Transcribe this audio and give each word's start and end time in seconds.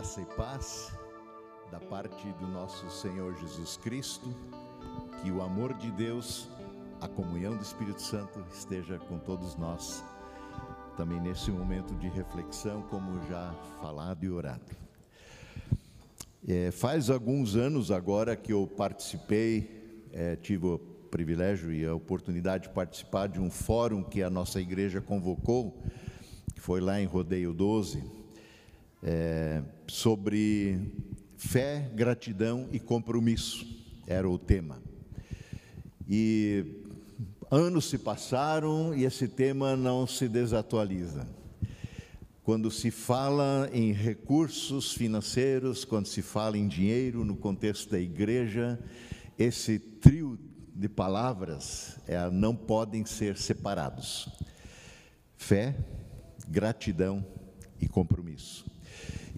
Graça 0.00 0.22
e 0.22 0.24
paz 0.24 0.92
da 1.70 1.78
parte 1.78 2.26
do 2.40 2.48
nosso 2.48 2.90
Senhor 2.90 3.36
Jesus 3.36 3.76
Cristo, 3.76 4.34
que 5.20 5.30
o 5.30 5.42
amor 5.42 5.74
de 5.74 5.90
Deus, 5.90 6.48
a 7.02 7.06
comunhão 7.06 7.54
do 7.54 7.62
Espírito 7.62 8.00
Santo 8.00 8.42
esteja 8.50 8.98
com 8.98 9.18
todos 9.18 9.56
nós, 9.56 10.02
também 10.96 11.20
nesse 11.20 11.50
momento 11.50 11.94
de 11.96 12.08
reflexão, 12.08 12.80
como 12.84 13.22
já 13.28 13.54
falado 13.78 14.24
e 14.24 14.30
orado. 14.30 14.74
É, 16.48 16.70
faz 16.70 17.10
alguns 17.10 17.54
anos 17.54 17.90
agora 17.90 18.34
que 18.34 18.54
eu 18.54 18.66
participei, 18.66 20.08
é, 20.14 20.34
tive 20.34 20.64
o 20.64 20.78
privilégio 21.10 21.70
e 21.70 21.84
a 21.84 21.94
oportunidade 21.94 22.68
de 22.68 22.74
participar 22.74 23.26
de 23.26 23.38
um 23.38 23.50
fórum 23.50 24.02
que 24.02 24.22
a 24.22 24.30
nossa 24.30 24.62
igreja 24.62 25.02
convocou, 25.02 25.78
que 26.54 26.60
foi 26.60 26.80
lá 26.80 26.98
em 26.98 27.04
Rodeio 27.04 27.52
12 27.52 28.18
é, 29.02 29.62
sobre 29.86 30.78
fé, 31.36 31.90
gratidão 31.94 32.68
e 32.70 32.78
compromisso, 32.78 33.66
era 34.06 34.28
o 34.28 34.38
tema. 34.38 34.82
E 36.08 36.64
anos 37.50 37.88
se 37.88 37.98
passaram 37.98 38.94
e 38.94 39.04
esse 39.04 39.26
tema 39.26 39.76
não 39.76 40.06
se 40.06 40.28
desatualiza. 40.28 41.26
Quando 42.42 42.70
se 42.70 42.90
fala 42.90 43.68
em 43.72 43.92
recursos 43.92 44.92
financeiros, 44.92 45.84
quando 45.84 46.06
se 46.06 46.22
fala 46.22 46.58
em 46.58 46.66
dinheiro 46.66 47.24
no 47.24 47.36
contexto 47.36 47.90
da 47.90 48.00
igreja, 48.00 48.78
esse 49.38 49.78
trio 49.78 50.38
de 50.74 50.88
palavras 50.88 51.98
é, 52.06 52.30
não 52.30 52.54
podem 52.54 53.04
ser 53.04 53.36
separados: 53.36 54.28
fé, 55.36 55.76
gratidão 56.48 57.24
e 57.80 57.86
compromisso. 57.88 58.69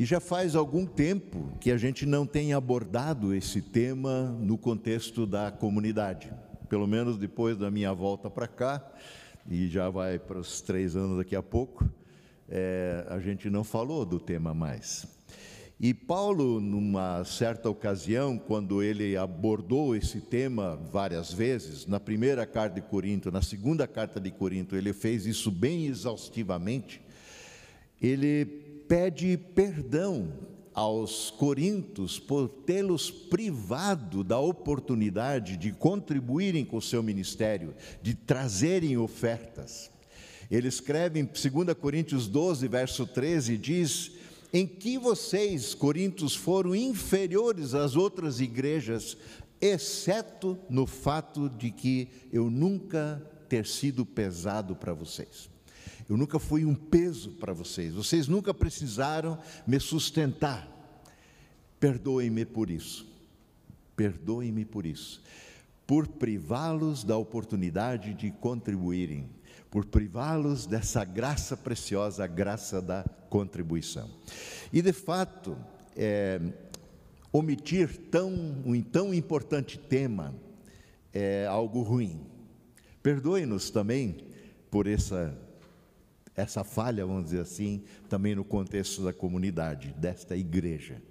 E 0.02 0.04
já 0.04 0.18
faz 0.18 0.56
algum 0.56 0.84
tempo 0.84 1.56
que 1.60 1.70
a 1.70 1.76
gente 1.76 2.04
não 2.04 2.26
tem 2.26 2.52
abordado 2.52 3.32
esse 3.32 3.62
tema 3.62 4.36
no 4.40 4.58
contexto 4.58 5.24
da 5.24 5.52
comunidade. 5.52 6.28
Pelo 6.68 6.88
menos 6.88 7.16
depois 7.16 7.56
da 7.56 7.70
minha 7.70 7.92
volta 7.92 8.28
para 8.28 8.48
cá, 8.48 8.84
e 9.48 9.68
já 9.68 9.88
vai 9.90 10.18
para 10.18 10.40
os 10.40 10.60
três 10.60 10.96
anos 10.96 11.18
daqui 11.18 11.36
a 11.36 11.42
pouco, 11.42 11.88
é, 12.48 13.06
a 13.10 13.20
gente 13.20 13.48
não 13.48 13.62
falou 13.62 14.04
do 14.04 14.18
tema 14.18 14.52
mais. 14.52 15.06
E 15.78 15.94
Paulo, 15.94 16.60
numa 16.60 17.22
certa 17.24 17.70
ocasião, 17.70 18.36
quando 18.36 18.82
ele 18.82 19.16
abordou 19.16 19.94
esse 19.94 20.20
tema 20.20 20.74
várias 20.90 21.32
vezes, 21.32 21.86
na 21.86 22.00
primeira 22.00 22.44
carta 22.44 22.80
de 22.80 22.88
Corinto, 22.88 23.30
na 23.30 23.40
segunda 23.40 23.86
carta 23.86 24.18
de 24.18 24.32
Corinto, 24.32 24.74
ele 24.74 24.92
fez 24.92 25.26
isso 25.26 25.48
bem 25.48 25.86
exaustivamente. 25.86 27.00
Ele 28.00 28.71
pede 28.88 29.36
perdão 29.36 30.32
aos 30.74 31.30
coríntios 31.30 32.18
por 32.18 32.48
tê-los 32.48 33.10
privado 33.10 34.24
da 34.24 34.38
oportunidade 34.38 35.56
de 35.56 35.72
contribuírem 35.72 36.64
com 36.64 36.78
o 36.78 36.82
seu 36.82 37.02
ministério, 37.02 37.74
de 38.02 38.14
trazerem 38.14 38.96
ofertas. 38.96 39.90
Ele 40.50 40.68
escreve 40.68 41.20
em 41.20 41.24
2 41.24 41.76
Coríntios 41.78 42.26
12, 42.26 42.68
verso 42.68 43.06
13, 43.06 43.56
diz: 43.56 44.12
Em 44.52 44.66
que 44.66 44.98
vocês, 44.98 45.74
coríntios, 45.74 46.34
foram 46.34 46.74
inferiores 46.74 47.74
às 47.74 47.96
outras 47.96 48.40
igrejas, 48.40 49.16
exceto 49.60 50.58
no 50.68 50.86
fato 50.86 51.48
de 51.48 51.70
que 51.70 52.08
eu 52.32 52.50
nunca 52.50 53.22
ter 53.48 53.66
sido 53.66 54.04
pesado 54.04 54.74
para 54.74 54.92
vocês. 54.92 55.51
Eu 56.12 56.18
nunca 56.18 56.38
fui 56.38 56.66
um 56.66 56.74
peso 56.74 57.30
para 57.30 57.54
vocês. 57.54 57.94
Vocês 57.94 58.28
nunca 58.28 58.52
precisaram 58.52 59.38
me 59.66 59.80
sustentar. 59.80 60.68
Perdoem-me 61.80 62.44
por 62.44 62.68
isso. 62.68 63.10
Perdoem-me 63.96 64.66
por 64.66 64.84
isso. 64.84 65.22
Por 65.86 66.06
privá-los 66.06 67.02
da 67.02 67.16
oportunidade 67.16 68.12
de 68.12 68.30
contribuírem, 68.30 69.26
por 69.70 69.86
privá-los 69.86 70.66
dessa 70.66 71.02
graça 71.02 71.56
preciosa, 71.56 72.24
a 72.24 72.26
graça 72.26 72.82
da 72.82 73.04
contribuição. 73.30 74.10
E 74.70 74.82
de 74.82 74.92
fato, 74.92 75.56
é, 75.96 76.38
omitir 77.32 77.88
tão, 78.10 78.30
um 78.66 78.78
tão 78.82 79.14
importante 79.14 79.78
tema 79.78 80.34
é 81.10 81.46
algo 81.46 81.80
ruim. 81.80 82.20
Perdoe-nos 83.02 83.70
também 83.70 84.18
por 84.70 84.86
essa 84.86 85.34
essa 86.36 86.64
falha, 86.64 87.04
vamos 87.04 87.24
dizer 87.24 87.40
assim, 87.40 87.82
também 88.08 88.34
no 88.34 88.44
contexto 88.44 89.02
da 89.02 89.12
comunidade, 89.12 89.94
desta 89.98 90.36
igreja. 90.36 91.02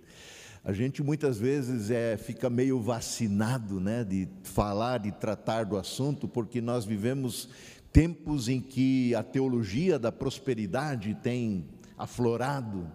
A 0.63 0.73
gente 0.73 1.01
muitas 1.01 1.39
vezes 1.39 1.89
é, 1.89 2.17
fica 2.17 2.49
meio 2.49 2.79
vacinado 2.79 3.79
né, 3.79 4.03
de 4.03 4.27
falar, 4.43 4.99
de 4.99 5.11
tratar 5.11 5.65
do 5.65 5.77
assunto, 5.77 6.27
porque 6.27 6.61
nós 6.61 6.85
vivemos 6.85 7.49
tempos 7.91 8.47
em 8.47 8.61
que 8.61 9.13
a 9.15 9.23
teologia 9.23 9.97
da 9.97 10.11
prosperidade 10.11 11.15
tem 11.15 11.65
aflorado, 11.97 12.88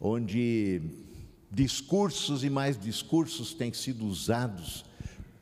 onde 0.00 0.80
discursos 1.50 2.44
e 2.44 2.50
mais 2.50 2.78
discursos 2.78 3.52
têm 3.52 3.72
sido 3.72 4.06
usados 4.06 4.84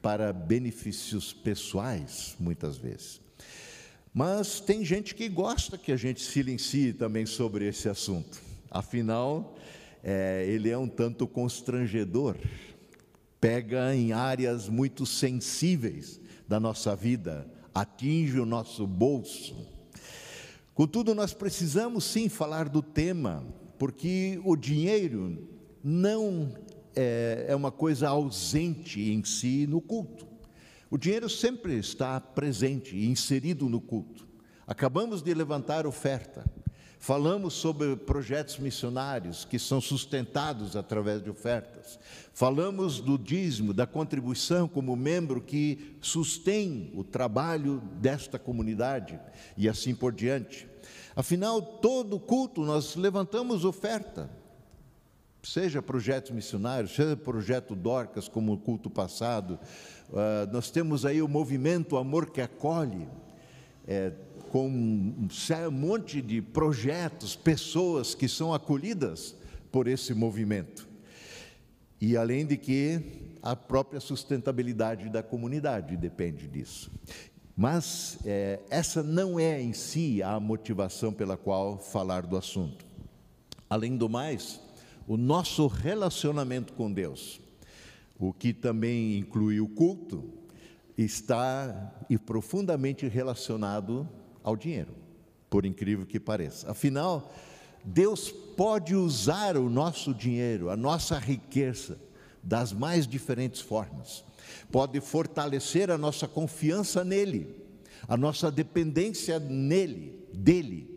para 0.03 0.33
benefícios 0.33 1.33
pessoais, 1.33 2.35
muitas 2.41 2.77
vezes. 2.77 3.21
Mas 4.13 4.59
tem 4.61 4.85
gente 4.85 5.15
que 5.15 5.29
gosta 5.29 5.79
que 5.79 5.93
a 5.93 5.97
gente 5.97 6.21
silencie 6.21 6.93
também 6.93 7.27
sobre 7.27 7.69
esse 7.69 7.89
assunto. 7.89 8.41
Afinal, 8.69 9.57
é, 10.03 10.45
ele 10.49 10.69
é 10.69 10.77
um 10.77 10.89
tanto 10.89 11.29
constrangedor, 11.29 12.37
pega 13.41 13.95
em 13.95 14.13
áreas 14.13 14.69
muito 14.69 15.07
sensíveis 15.07 16.21
da 16.49 16.59
nossa 16.59 16.97
vida, 16.97 17.47
atinge 17.73 18.41
o 18.41 18.47
nosso 18.47 18.87
bolso. 18.87 19.55
Contudo, 20.75 21.15
nós 21.15 21.33
precisamos 21.33 22.05
sim 22.05 22.29
falar 22.29 22.69
do 22.69 22.83
tema, 22.83 23.47
porque 23.79 24.41
o 24.45 24.57
dinheiro 24.57 25.47
não 25.85 26.53
é, 26.97 27.47
é 27.49 27.55
uma 27.55 27.71
coisa 27.71 28.09
ausente 28.09 29.01
em 29.01 29.25
si 29.25 29.67
no 29.69 29.81
culto. 29.81 30.30
O 30.91 30.99
dinheiro 30.99 31.31
sempre 31.31 31.79
está 31.79 32.21
presente 32.21 32.97
e 32.97 33.07
inserido 33.07 33.69
no 33.69 33.81
culto. 33.81 34.27
Acabamos 34.67 35.23
de 35.23 35.33
levantar 35.33 35.87
oferta. 35.87 36.45
Falamos 36.99 37.55
sobre 37.55 37.95
projetos 37.95 38.59
missionários 38.59 39.45
que 39.45 39.57
são 39.57 39.81
sustentados 39.81 40.75
através 40.75 41.23
de 41.23 41.31
ofertas. 41.31 41.99
Falamos 42.35 43.01
do 43.01 43.17
dízimo, 43.17 43.73
da 43.73 43.87
contribuição 43.87 44.67
como 44.67 44.97
membro 44.97 45.41
que 45.41 45.97
sustém 46.01 46.93
o 46.97 47.05
trabalho 47.05 47.81
desta 48.01 48.37
comunidade 48.37 49.19
e 49.57 49.69
assim 49.69 49.95
por 49.95 50.13
diante. 50.13 50.67
Afinal, 51.15 51.63
todo 51.63 52.19
culto 52.19 52.63
nós 52.63 52.97
levantamos 52.97 53.65
oferta 53.65 54.29
seja 55.43 55.81
projetos 55.81 56.31
missionários, 56.31 56.95
seja 56.95 57.17
projeto 57.17 57.75
Dorcas, 57.75 58.29
como 58.29 58.53
o 58.53 58.59
culto 58.59 58.91
passado, 58.91 59.59
uh, 60.13 60.53
nós 60.53 60.71
temos 60.71 61.05
aí 61.05 61.21
o 61.23 61.29
movimento 61.29 61.97
Amor 61.97 62.31
que 62.31 62.41
Acolhe, 62.41 63.09
é, 63.87 64.13
com 64.51 64.69
um 64.69 65.29
monte 65.71 66.21
de 66.21 66.43
projetos, 66.43 67.37
pessoas 67.37 68.15
que 68.15 68.29
são 68.29 68.53
acolhidas 68.53 69.35
por 69.71 69.87
esse 69.87 70.13
movimento. 70.13 70.89
E 72.01 72.17
além 72.17 72.47
de 72.47 72.57
que 72.57 73.01
a 73.43 73.57
própria 73.57 74.01
sustentabilidade 74.01 75.09
da 75.09 75.23
comunidade 75.23 75.97
depende 75.97 76.47
disso. 76.47 76.91
Mas 77.57 78.19
é, 78.25 78.61
essa 78.71 79.03
não 79.03 79.39
é 79.39 79.61
em 79.61 79.73
si 79.73 80.23
a 80.23 80.39
motivação 80.41 81.13
pela 81.13 81.37
qual 81.37 81.79
falar 81.79 82.27
do 82.27 82.37
assunto. 82.37 82.85
Além 83.69 83.97
do 83.97 84.09
mais, 84.09 84.61
o 85.07 85.17
nosso 85.17 85.67
relacionamento 85.67 86.73
com 86.73 86.93
Deus, 86.93 87.40
o 88.21 88.35
que 88.35 88.53
também 88.53 89.19
inclui 89.19 89.61
o 89.61 89.67
culto, 89.67 90.23
está 90.97 92.05
e 92.11 92.19
profundamente 92.19 93.09
relacionado 93.09 94.07
ao 94.45 94.55
dinheiro, 94.55 94.95
por 95.49 95.65
incrível 95.65 96.05
que 96.05 96.21
pareça. 96.21 96.71
Afinal, 96.71 97.33
Deus 97.83 98.31
pode 98.31 98.95
usar 98.95 99.57
o 99.57 99.71
nosso 99.71 100.13
dinheiro, 100.13 100.69
a 100.69 100.77
nossa 100.77 101.19
riqueza, 101.19 101.99
das 102.43 102.73
mais 102.73 103.07
diferentes 103.07 103.61
formas. 103.61 104.25
Pode 104.71 105.01
fortalecer 105.01 105.91
a 105.91 105.97
nossa 105.97 106.29
confiança 106.29 107.03
nele, 107.03 107.55
a 108.07 108.17
nossa 108.17 108.51
dependência 108.51 109.39
nele, 109.39 110.27
dele. 110.33 110.90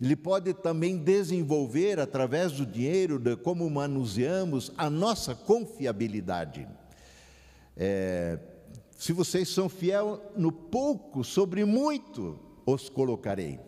Ele 0.00 0.16
pode 0.16 0.54
também 0.54 0.96
desenvolver, 0.96 2.00
através 2.00 2.52
do 2.52 2.64
dinheiro, 2.64 3.18
de 3.18 3.36
como 3.36 3.68
manuseamos, 3.68 4.72
a 4.78 4.88
nossa 4.88 5.34
confiabilidade. 5.34 6.66
É, 7.76 8.38
se 8.96 9.12
vocês 9.12 9.48
são 9.48 9.68
fiel 9.68 10.32
no 10.36 10.50
pouco, 10.50 11.22
sobre 11.22 11.64
muito 11.64 12.38
os 12.64 12.88
colocarei. 12.88 13.60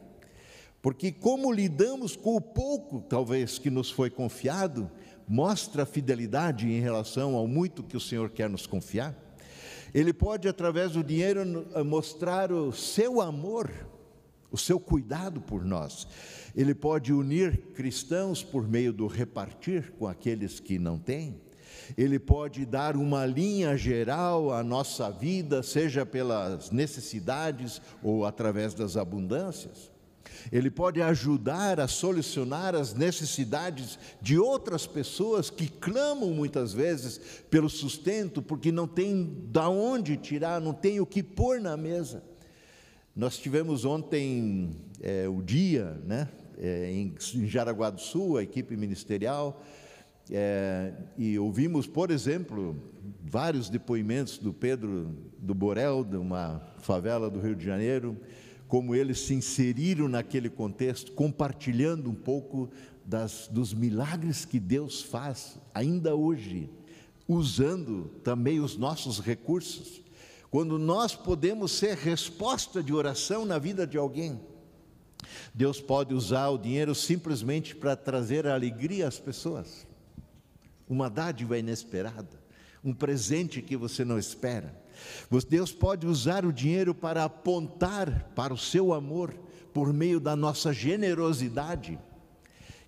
Porque 0.81 1.13
como 1.13 1.53
lidamos 1.53 2.17
com 2.17 2.37
o 2.37 2.41
pouco, 2.41 3.01
talvez, 3.03 3.59
que 3.59 3.71
nos 3.71 3.91
foi 3.91 4.11
confiado, 4.11 4.91
mostra 5.29 5.87
fidelidade 5.87 6.67
em 6.67 6.81
relação 6.81 7.37
ao 7.37 7.47
muito 7.47 7.83
que 7.83 7.97
o 7.97 8.01
Senhor 8.01 8.31
quer 8.31 8.51
nos 8.51 8.67
confiar. 8.67 9.15
Ele 9.95 10.13
pode, 10.13 10.49
através 10.49 10.93
do 10.93 11.05
dinheiro, 11.05 11.67
mostrar 11.85 12.51
o 12.51 12.73
seu 12.73 13.21
amor, 13.21 13.71
o 14.53 14.59
seu 14.59 14.79
cuidado 14.79 15.41
por 15.41 15.65
nós. 15.65 16.07
Ele 16.55 16.75
pode 16.75 17.13
unir 17.13 17.73
cristãos 17.75 18.43
por 18.43 18.69
meio 18.69 18.93
do 18.93 19.07
repartir 19.07 19.91
com 19.93 20.07
aqueles 20.07 20.61
que 20.61 20.79
não 20.79 20.99
têm. 20.99 21.41
Ele 21.97 22.19
pode 22.19 22.65
dar 22.67 22.97
uma 22.97 23.25
linha 23.25 23.77
geral 23.77 24.53
à 24.53 24.63
nossa 24.63 25.11
vida, 25.11 25.63
seja 25.63 26.05
pelas 26.05 26.71
necessidades 26.71 27.81
ou 28.03 28.25
através 28.25 28.75
das 28.75 28.97
abundâncias. 28.97 29.91
Ele 30.51 30.71
pode 30.71 31.01
ajudar 31.01 31.79
a 31.81 31.87
solucionar 31.87 32.75
as 32.75 32.95
necessidades 32.95 33.99
de 34.21 34.39
outras 34.39 34.87
pessoas 34.87 35.51
que 35.51 35.69
clamam 35.69 36.31
muitas 36.31 36.73
vezes 36.73 37.21
pelo 37.51 37.69
sustento, 37.69 38.43
porque 38.43 38.73
não 38.73 38.87
tem 38.87 39.47
da 39.51 39.69
onde 39.69 40.17
tirar, 40.17 40.61
não 40.61 40.73
tem 40.73 41.01
o 41.01 41.07
que 41.07 41.23
pôr 41.23 41.61
na 41.61 41.77
mesa. 41.77 42.23
Nós 43.15 43.37
tivemos 43.37 43.85
ontem 43.85 44.71
é, 45.03 45.29
o 45.29 45.43
dia, 45.43 46.01
né, 46.07 46.29
é, 46.57 46.91
em 46.91 47.15
Jaraguá 47.47 47.91
do 47.91 48.01
Sul, 48.01 48.39
a 48.39 48.43
equipe 48.43 48.75
ministerial, 48.75 49.63
é, 50.31 50.95
e 51.19 51.39
ouvimos, 51.39 51.87
por 51.87 52.11
exemplo, 52.11 52.75
vários 53.23 53.69
depoimentos 53.69 54.39
do 54.39 54.51
Pedro 54.51 55.15
do 55.39 55.55
Borel, 55.55 56.03
de 56.05 56.17
uma 56.17 56.63
favela 56.79 57.29
do 57.29 57.39
Rio 57.39 57.55
de 57.55 57.67
Janeiro, 57.67 58.17
como 58.67 58.95
eles 58.95 59.21
se 59.21 59.35
inseriram 59.35 60.09
naquele 60.09 60.49
contexto, 60.49 61.13
compartilhando 61.13 62.09
um 62.09 62.15
pouco 62.15 62.71
das, 63.05 63.47
dos 63.47 63.75
milagres 63.75 64.47
que 64.47 64.59
Deus 64.59 65.03
faz 65.03 65.59
ainda 65.75 66.15
hoje, 66.15 66.71
usando 67.29 68.11
também 68.25 68.59
os 68.59 68.79
nossos 68.79 69.21
recursos. 69.21 70.01
Quando 70.53 70.79
nós 70.79 71.15
podemos 71.15 71.73
ser 71.73 71.97
resposta 71.97 72.83
de 72.83 72.93
oração 72.93 73.47
na 73.47 73.59
vida 73.59 73.87
de 73.87 73.97
alguém, 73.97 74.39
Deus 75.55 75.81
pode 75.81 76.13
usar 76.13 76.51
o 76.51 76.59
dinheiro 76.59 76.95
simplesmente 76.95 77.75
para 77.75 77.97
trazer 77.97 78.47
alegria 78.47 79.09
às 79.09 79.19
pessoas, 79.19 79.87
uma 80.87 81.09
dádiva 81.09 81.59
inesperada, 81.59 82.39
um 82.85 82.93
presente 82.93 83.63
que 83.63 83.79
você 83.79 84.05
não 84.05 84.19
espera. 84.19 84.79
Deus 85.49 85.73
pode 85.73 86.07
usar 86.07 86.45
o 86.45 86.53
dinheiro 86.53 86.95
para 86.95 87.25
apontar 87.25 88.31
para 88.35 88.53
o 88.53 88.59
seu 88.59 88.93
amor 88.93 89.35
por 89.73 89.91
meio 89.91 90.21
da 90.21 90.37
nossa 90.37 90.71
generosidade, 90.71 91.99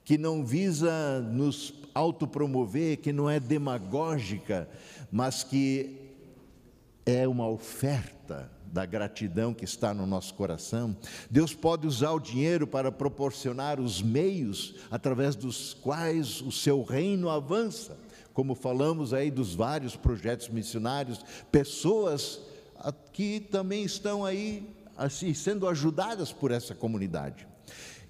que 0.05 0.19
não 0.19 0.45
visa 0.45 1.19
nos 1.21 1.73
autopromover, 1.95 2.99
que 2.99 3.11
não 3.11 3.31
é 3.31 3.41
demagógica, 3.41 4.69
mas 5.11 5.43
que 5.43 6.04
é 7.07 7.27
uma 7.29 7.49
oferta 7.49 8.51
da 8.67 8.85
gratidão 8.85 9.55
que 9.55 9.65
está 9.65 9.95
no 9.95 10.07
nosso 10.07 10.35
coração. 10.35 10.97
Deus 11.31 11.55
pode 11.55 11.87
usar 11.87 12.13
o 12.13 12.21
dinheiro 12.21 12.67
para 12.67 12.91
proporcionar 12.91 13.79
os 13.79 14.03
meios 14.03 14.75
através 14.91 15.37
dos 15.37 15.75
quais 15.75 16.41
o 16.41 16.51
seu 16.51 16.83
reino 16.83 17.29
avança 17.29 17.97
como 18.35 18.57
falamos 18.57 19.15
aí 19.15 19.31
dos 19.31 19.55
vários 19.55 19.95
projetos 19.95 20.49
missionários, 20.49 21.25
pessoas 21.53 22.41
que 23.13 23.39
também 23.39 23.85
estão 23.85 24.25
aí 24.25 24.69
assim 24.97 25.33
sendo 25.33 25.69
ajudadas 25.69 26.33
por 26.33 26.51
essa 26.51 26.75
comunidade. 26.75 27.47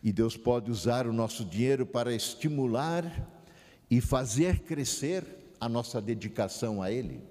E 0.02 0.10
Deus 0.12 0.36
pode 0.36 0.70
usar 0.70 1.06
o 1.06 1.12
nosso 1.12 1.44
dinheiro 1.44 1.84
para 1.84 2.14
estimular 2.14 3.04
e 3.90 4.00
fazer 4.00 4.60
crescer 4.60 5.24
a 5.60 5.68
nossa 5.68 6.00
dedicação 6.00 6.82
a 6.82 6.90
Ele. 6.90 7.22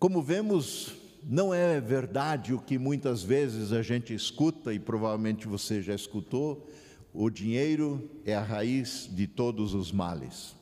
Como 0.00 0.22
vemos, 0.22 0.94
não 1.22 1.52
é 1.52 1.78
verdade 1.78 2.54
o 2.54 2.58
que 2.58 2.78
muitas 2.78 3.22
vezes 3.22 3.70
a 3.70 3.82
gente 3.82 4.14
escuta, 4.14 4.72
e 4.72 4.78
provavelmente 4.78 5.46
você 5.46 5.82
já 5.82 5.94
escutou: 5.94 6.66
o 7.12 7.28
dinheiro 7.28 8.10
é 8.24 8.34
a 8.34 8.42
raiz 8.42 9.10
de 9.12 9.26
todos 9.26 9.74
os 9.74 9.92
males. 9.92 10.56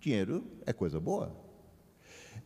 Dinheiro 0.00 0.42
é 0.64 0.72
coisa 0.72 0.98
boa. 0.98 1.36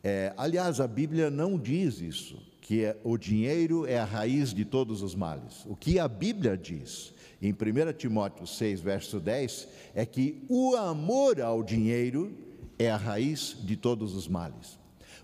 É, 0.03 0.35
aliás, 0.37 0.81
a 0.81 0.89
Bíblia 0.89 1.31
não 1.31 1.57
diz 1.57 2.01
isso, 2.01 2.43
que 2.61 2.83
é, 2.83 2.99
o 3.05 3.17
dinheiro 3.17 3.87
é 3.87 4.01
a 4.01 4.05
raiz 4.05 4.53
de 4.53 4.65
todos 4.65 5.01
os 5.01 5.15
males. 5.15 5.65
O 5.65 5.77
que 5.77 6.01
a 6.01 6.09
Bíblia 6.09 6.57
diz, 6.57 7.15
em 7.41 7.53
1 7.53 7.93
Timóteo 7.97 8.49
6, 8.49 8.81
verso 8.81 9.21
10, 9.21 9.69
é 9.95 10.05
que 10.05 10.45
o 10.49 10.75
amor 10.75 11.41
ao 11.41 11.63
dinheiro 11.63 12.37
é 12.77 12.91
a 12.91 12.97
raiz 12.97 13.57
de 13.63 13.77
todos 13.77 14.17
os 14.17 14.27
males. 14.27 14.77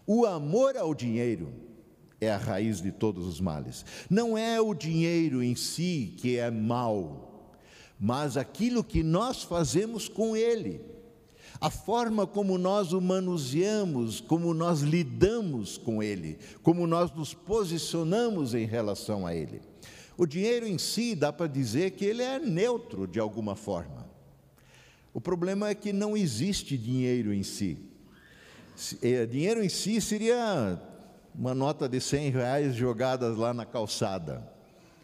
O 0.06 0.26
amor 0.26 0.76
ao 0.76 0.94
dinheiro 0.94 1.52
é 2.20 2.30
a 2.30 2.36
raiz 2.36 2.80
de 2.80 2.92
todos 2.92 3.26
os 3.26 3.40
males. 3.40 3.84
Não 4.08 4.36
é 4.36 4.60
o 4.60 4.74
dinheiro 4.74 5.42
em 5.42 5.54
si 5.54 6.14
que 6.18 6.36
é 6.36 6.50
mal, 6.50 7.54
mas 7.98 8.36
aquilo 8.36 8.84
que 8.84 9.02
nós 9.02 9.42
fazemos 9.42 10.08
com 10.08 10.36
ele 10.36 10.80
a 11.60 11.70
forma 11.70 12.26
como 12.26 12.58
nós 12.58 12.92
o 12.92 13.00
manuseamos, 13.00 14.20
como 14.20 14.52
nós 14.52 14.80
lidamos 14.80 15.78
com 15.78 16.02
ele, 16.02 16.38
como 16.62 16.86
nós 16.86 17.12
nos 17.14 17.32
posicionamos 17.32 18.54
em 18.54 18.66
relação 18.66 19.26
a 19.26 19.34
ele. 19.34 19.62
O 20.16 20.26
dinheiro 20.26 20.66
em 20.66 20.78
si 20.78 21.14
dá 21.14 21.32
para 21.32 21.46
dizer 21.46 21.92
que 21.92 22.04
ele 22.04 22.22
é 22.22 22.38
neutro 22.38 23.06
de 23.06 23.18
alguma 23.18 23.56
forma. 23.56 24.06
O 25.12 25.20
problema 25.20 25.68
é 25.68 25.74
que 25.74 25.92
não 25.92 26.16
existe 26.16 26.76
dinheiro 26.76 27.32
em 27.32 27.42
si. 27.42 27.78
É, 29.02 29.24
dinheiro 29.24 29.62
em 29.62 29.68
si 29.68 30.00
seria 30.00 30.80
uma 31.34 31.54
nota 31.54 31.88
de 31.88 32.00
100 32.00 32.30
reais 32.30 32.74
jogadas 32.74 33.36
lá 33.36 33.54
na 33.54 33.64
calçada, 33.64 34.48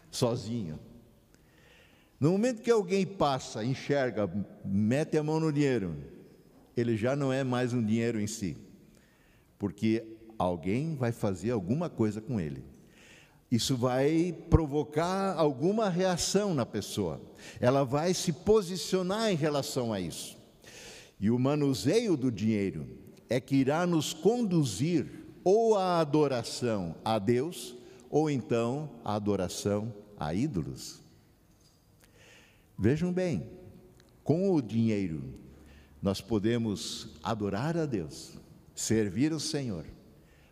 sozinho. 0.09 0.79
No 2.19 2.31
momento 2.31 2.61
que 2.61 2.69
alguém 2.69 3.05
passa, 3.05 3.63
enxerga, 3.63 4.29
mete 4.63 5.17
a 5.17 5.23
mão 5.23 5.39
no 5.39 5.51
dinheiro, 5.51 5.95
ele 6.75 6.95
já 6.95 7.15
não 7.15 7.31
é 7.31 7.43
mais 7.43 7.73
um 7.73 7.83
dinheiro 7.83 8.19
em 8.19 8.27
si, 8.27 8.57
porque 9.57 10.05
alguém 10.37 10.95
vai 10.95 11.11
fazer 11.11 11.51
alguma 11.51 11.89
coisa 11.89 12.21
com 12.21 12.39
ele. 12.39 12.63
Isso 13.49 13.75
vai 13.75 14.33
provocar 14.49 15.33
alguma 15.35 15.89
reação 15.89 16.53
na 16.53 16.65
pessoa, 16.65 17.21
ela 17.59 17.83
vai 17.83 18.13
se 18.13 18.31
posicionar 18.31 19.31
em 19.31 19.35
relação 19.35 19.91
a 19.91 19.99
isso. 19.99 20.37
E 21.19 21.29
o 21.29 21.39
manuseio 21.39 22.15
do 22.15 22.31
dinheiro 22.31 23.00
é 23.31 23.39
que 23.39 23.55
irá 23.55 23.87
nos 23.87 24.13
conduzir 24.13 25.07
ou 25.41 25.77
à 25.77 26.01
adoração 26.01 26.93
a 27.03 27.17
Deus, 27.17 27.73
ou 28.09 28.29
então 28.29 28.89
à 29.05 29.15
adoração 29.15 29.93
a 30.19 30.33
ídolos. 30.33 30.99
Vejam 32.77 33.13
bem, 33.13 33.47
com 34.21 34.51
o 34.51 34.61
dinheiro 34.61 35.23
nós 36.01 36.19
podemos 36.19 37.07
adorar 37.23 37.77
a 37.77 37.85
Deus, 37.85 38.33
servir 38.75 39.31
o 39.31 39.39
Senhor, 39.39 39.85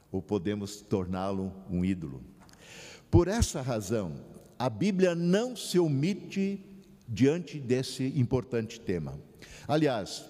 ou 0.09 0.21
podemos 0.21 0.79
torná-lo 0.79 1.51
um 1.69 1.83
ídolo. 1.83 2.23
Por 3.11 3.27
essa 3.27 3.61
razão, 3.61 4.13
a 4.57 4.69
Bíblia 4.69 5.13
não 5.13 5.53
se 5.53 5.77
omite 5.77 6.63
diante 7.05 7.59
desse 7.59 8.05
importante 8.17 8.79
tema. 8.79 9.19
Aliás, 9.67 10.23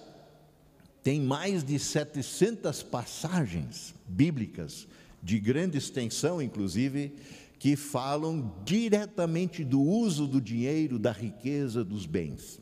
tem 1.02 1.20
mais 1.20 1.64
de 1.64 1.78
700 1.78 2.82
passagens 2.82 3.94
bíblicas, 4.06 4.86
de 5.22 5.38
grande 5.38 5.78
extensão, 5.78 6.40
inclusive, 6.40 7.14
que 7.58 7.76
falam 7.76 8.52
diretamente 8.64 9.64
do 9.64 9.80
uso 9.80 10.26
do 10.26 10.40
dinheiro, 10.40 10.98
da 10.98 11.12
riqueza, 11.12 11.84
dos 11.84 12.06
bens. 12.06 12.60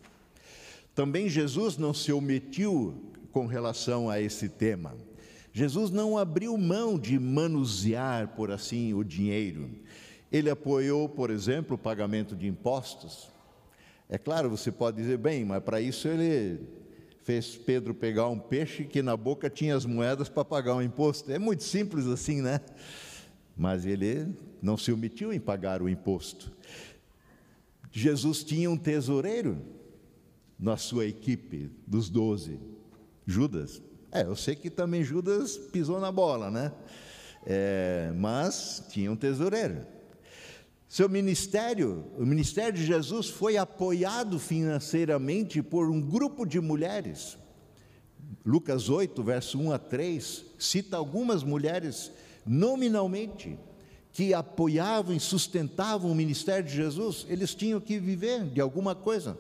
Também 0.95 1.29
Jesus 1.29 1.77
não 1.77 1.95
se 1.95 2.13
omitiu 2.13 3.13
com 3.31 3.47
relação 3.47 4.11
a 4.11 4.21
esse 4.21 4.49
tema. 4.49 4.97
Jesus 5.53 5.91
não 5.91 6.19
abriu 6.19 6.57
mão 6.59 6.99
de 6.99 7.19
manusear, 7.19 8.29
por 8.35 8.51
assim, 8.51 8.93
o 8.93 9.05
dinheiro. 9.05 9.71
Ele 10.31 10.51
apoiou, 10.51 11.09
por 11.09 11.31
exemplo, 11.31 11.77
o 11.77 11.79
pagamento 11.79 12.35
de 12.37 12.47
impostos. 12.47 13.29
É 14.09 14.19
claro, 14.19 14.51
você 14.51 14.73
pode 14.73 14.97
dizer, 14.97 15.19
bem, 15.19 15.45
mas 15.45 15.63
para 15.63 15.81
isso 15.81 16.09
ele 16.09 16.61
fez 17.29 17.59
Pedro 17.59 17.93
pegar 17.93 18.27
um 18.31 18.39
peixe 18.39 18.85
que 18.85 19.03
na 19.03 19.15
boca 19.15 19.51
tinha 19.51 19.77
as 19.77 19.85
moedas 19.85 20.31
para 20.31 20.47
pagar 20.47 20.75
o 20.75 20.81
imposto. 20.81 21.31
É 21.31 21.39
muito 21.39 21.63
simples 21.63 22.07
assim, 22.07 22.41
né? 22.41 22.59
Mas 23.55 23.85
ele 23.85 24.35
não 24.63 24.79
se 24.79 24.91
omitiu 24.91 25.31
em 25.31 25.39
pagar 25.39 25.83
o 25.83 25.91
imposto. 25.91 26.51
Jesus 27.93 28.43
tinha 28.43 28.71
um 28.71 28.79
tesoureiro 28.79 29.61
na 30.59 30.79
sua 30.79 31.05
equipe 31.05 31.71
dos 31.87 32.09
doze? 32.09 32.59
Judas. 33.27 33.83
É, 34.11 34.23
eu 34.23 34.35
sei 34.35 34.57
que 34.57 34.71
também 34.71 35.05
Judas 35.05 35.59
pisou 35.59 36.01
na 36.01 36.11
bola, 36.11 36.51
né? 36.51 36.73
É, 37.45 38.11
mas 38.17 38.87
tinha 38.89 39.13
um 39.13 39.17
tesoureiro. 39.17 39.87
Seu 40.89 41.09
ministério, 41.09 42.07
o 42.17 42.25
ministério 42.25 42.73
de 42.73 42.87
Jesus 42.87 43.29
foi 43.29 43.59
apoiado 43.59 44.39
financeiramente 44.39 45.63
por 45.63 45.91
um 45.91 46.01
grupo 46.01 46.47
de 46.47 46.59
mulheres. 46.61 47.37
Lucas 48.45 48.89
8, 48.89 49.23
verso 49.23 49.59
1 49.59 49.73
a 49.73 49.79
3, 49.79 50.45
cita 50.59 50.97
algumas 50.97 51.43
mulheres 51.43 52.11
nominalmente 52.47 53.59
que 54.13 54.33
apoiavam 54.33 55.15
e 55.15 55.21
sustentavam 55.21 56.11
o 56.11 56.15
ministério 56.15 56.65
de 56.65 56.75
Jesus, 56.75 57.27
eles 57.29 57.55
tinham 57.55 57.81
que 57.81 57.99
viver 57.99 58.45
de 58.47 58.61
alguma 58.61 58.95
coisa. 58.95 59.39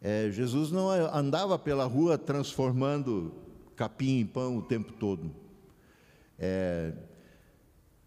É, 0.00 0.30
Jesus 0.30 0.70
não 0.70 0.90
andava 0.90 1.58
pela 1.58 1.84
rua 1.84 2.18
transformando 2.18 3.32
capim 3.76 4.20
em 4.20 4.26
pão 4.26 4.56
o 4.56 4.62
tempo 4.62 4.92
todo. 4.94 5.30
É, 6.38 6.92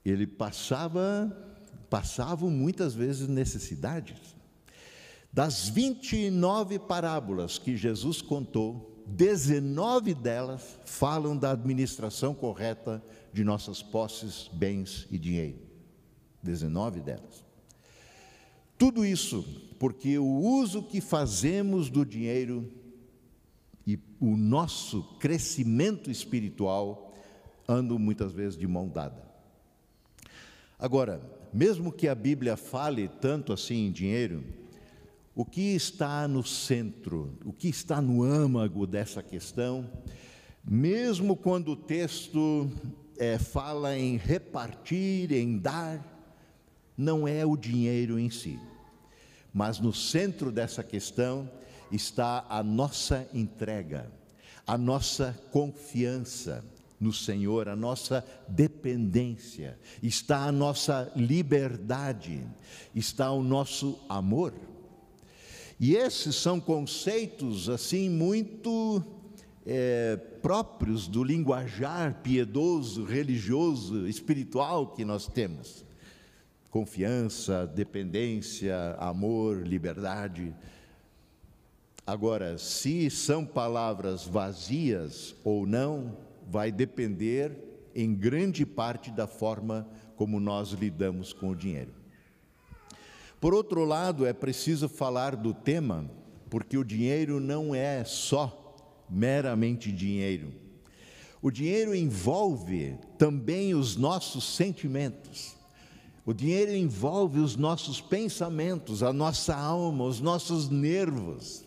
ele 0.03 0.27
passava, 0.27 1.31
passavam 1.89 2.49
muitas 2.49 2.93
vezes 2.93 3.27
necessidades. 3.27 4.35
Das 5.31 5.69
29 5.69 6.79
parábolas 6.79 7.57
que 7.57 7.77
Jesus 7.77 8.21
contou, 8.21 9.03
19 9.05 10.13
delas 10.13 10.79
falam 10.85 11.37
da 11.37 11.51
administração 11.51 12.33
correta 12.33 13.03
de 13.31 13.43
nossas 13.43 13.81
posses, 13.81 14.49
bens 14.53 15.07
e 15.11 15.17
dinheiro. 15.17 15.59
19 16.43 17.01
delas. 17.01 17.45
Tudo 18.77 19.05
isso 19.05 19.43
porque 19.79 20.17
o 20.17 20.25
uso 20.25 20.83
que 20.83 20.99
fazemos 21.01 21.89
do 21.89 22.05
dinheiro 22.05 22.71
e 23.85 23.99
o 24.19 24.35
nosso 24.35 25.03
crescimento 25.19 26.09
espiritual 26.09 27.15
andam 27.67 27.99
muitas 27.99 28.31
vezes 28.31 28.57
de 28.57 28.67
mão 28.67 28.87
dada. 28.87 29.26
Agora, 30.79 31.19
mesmo 31.51 31.91
que 31.91 32.07
a 32.07 32.13
Bíblia 32.13 32.55
fale 32.55 33.07
tanto 33.07 33.51
assim 33.51 33.87
em 33.87 33.91
dinheiro, 33.91 34.43
o 35.33 35.43
que 35.43 35.75
está 35.75 36.27
no 36.27 36.43
centro, 36.43 37.35
o 37.43 37.51
que 37.51 37.67
está 37.67 37.99
no 37.99 38.21
âmago 38.21 38.85
dessa 38.85 39.23
questão, 39.23 39.89
mesmo 40.63 41.35
quando 41.35 41.69
o 41.69 41.75
texto 41.75 42.69
é, 43.17 43.39
fala 43.39 43.97
em 43.97 44.17
repartir, 44.17 45.31
em 45.31 45.57
dar, 45.57 45.99
não 46.95 47.27
é 47.27 47.43
o 47.43 47.57
dinheiro 47.57 48.19
em 48.19 48.29
si. 48.29 48.59
Mas 49.51 49.79
no 49.79 49.91
centro 49.91 50.51
dessa 50.51 50.83
questão 50.83 51.49
está 51.91 52.45
a 52.47 52.61
nossa 52.61 53.27
entrega, 53.33 54.11
a 54.67 54.77
nossa 54.77 55.35
confiança 55.51 56.63
no 56.99 57.13
Senhor, 57.13 57.69
a 57.69 57.75
nossa 57.75 58.25
dependência, 58.47 59.77
está 60.01 60.45
a 60.45 60.51
nossa 60.51 61.11
liberdade, 61.15 62.43
está 62.95 63.31
o 63.31 63.43
nosso 63.43 63.99
amor. 64.09 64.53
E 65.79 65.95
esses 65.95 66.35
são 66.35 66.59
conceitos 66.59 67.69
assim 67.69 68.09
muito 68.09 69.03
é, 69.65 70.15
próprios 70.41 71.07
do 71.07 71.23
linguajar 71.23 72.21
piedoso, 72.23 73.03
religioso, 73.03 74.07
espiritual 74.07 74.87
que 74.87 75.05
nós 75.05 75.27
temos 75.27 75.85
confiança, 76.77 77.65
dependência, 77.65 78.95
amor, 78.99 79.65
liberdade. 79.65 80.53
Agora, 82.05 82.57
se 82.59 83.09
são 83.09 83.43
palavras 83.43 84.25
vazias 84.25 85.35
ou 85.43 85.65
não, 85.65 86.15
vai 86.49 86.71
depender 86.71 87.51
em 87.93 88.13
grande 88.13 88.65
parte 88.65 89.11
da 89.11 89.27
forma 89.27 89.87
como 90.15 90.39
nós 90.39 90.69
lidamos 90.69 91.33
com 91.33 91.49
o 91.49 91.55
dinheiro. 91.55 91.91
Por 93.39 93.53
outro 93.53 93.83
lado, 93.83 94.25
é 94.25 94.33
preciso 94.33 94.89
falar 94.89 95.35
do 95.35 95.53
tema, 95.53 96.09
porque 96.49 96.77
o 96.77 96.83
dinheiro 96.83 97.39
não 97.39 97.75
é 97.75 98.03
só 98.03 98.75
meramente 99.09 99.91
dinheiro. 99.91 100.53
O 101.41 101.51
dinheiro 101.51 101.93
envolve 101.93 102.97
também 103.17 103.75
os 103.75 103.95
nossos 103.95 104.43
sentimentos. 104.43 105.55
O 106.25 106.33
dinheiro 106.33 106.75
envolve 106.75 107.39
os 107.39 107.55
nossos 107.55 108.01
pensamentos, 108.01 109.03
a 109.03 109.13
nossa 109.13 109.55
alma, 109.55 110.03
os 110.03 110.19
nossos 110.19 110.67
nervos. 110.69 111.63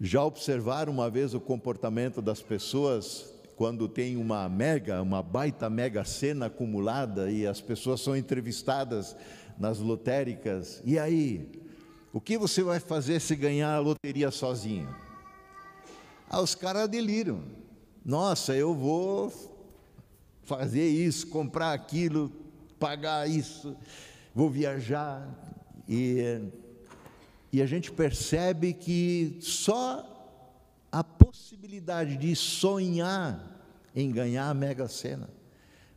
Já 0.00 0.22
observaram 0.24 0.92
uma 0.92 1.08
vez 1.08 1.34
o 1.34 1.40
comportamento 1.40 2.20
das 2.20 2.42
pessoas 2.42 3.32
quando 3.58 3.88
tem 3.88 4.16
uma 4.16 4.48
mega, 4.48 5.02
uma 5.02 5.20
baita 5.20 5.68
mega 5.68 6.04
cena 6.04 6.46
acumulada 6.46 7.28
e 7.28 7.44
as 7.44 7.60
pessoas 7.60 8.00
são 8.00 8.16
entrevistadas 8.16 9.16
nas 9.58 9.80
lotéricas. 9.80 10.80
E 10.84 10.96
aí, 10.96 11.50
o 12.12 12.20
que 12.20 12.38
você 12.38 12.62
vai 12.62 12.78
fazer 12.78 13.20
se 13.20 13.34
ganhar 13.34 13.74
a 13.74 13.80
loteria 13.80 14.30
sozinho? 14.30 14.88
Ah, 16.30 16.40
os 16.40 16.54
caras 16.54 16.88
deliram. 16.88 17.42
Nossa, 18.04 18.54
eu 18.54 18.72
vou 18.72 19.32
fazer 20.44 20.86
isso, 20.86 21.26
comprar 21.26 21.72
aquilo, 21.72 22.30
pagar 22.78 23.28
isso, 23.28 23.76
vou 24.32 24.48
viajar. 24.48 25.28
E, 25.88 26.48
e 27.52 27.60
a 27.60 27.66
gente 27.66 27.90
percebe 27.90 28.72
que 28.72 29.36
só 29.40 30.17
a 30.90 31.04
possibilidade 31.04 32.16
de 32.16 32.34
sonhar 32.34 33.58
em 33.94 34.10
ganhar 34.10 34.48
a 34.48 34.54
Mega 34.54 34.88
Sena 34.88 35.28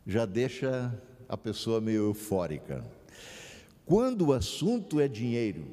já 0.06 0.26
deixa 0.26 0.92
a 1.28 1.36
pessoa 1.36 1.80
meio 1.80 2.08
eufórica. 2.08 2.84
Quando 3.86 4.28
o 4.28 4.32
assunto 4.32 5.00
é 5.00 5.08
dinheiro, 5.08 5.66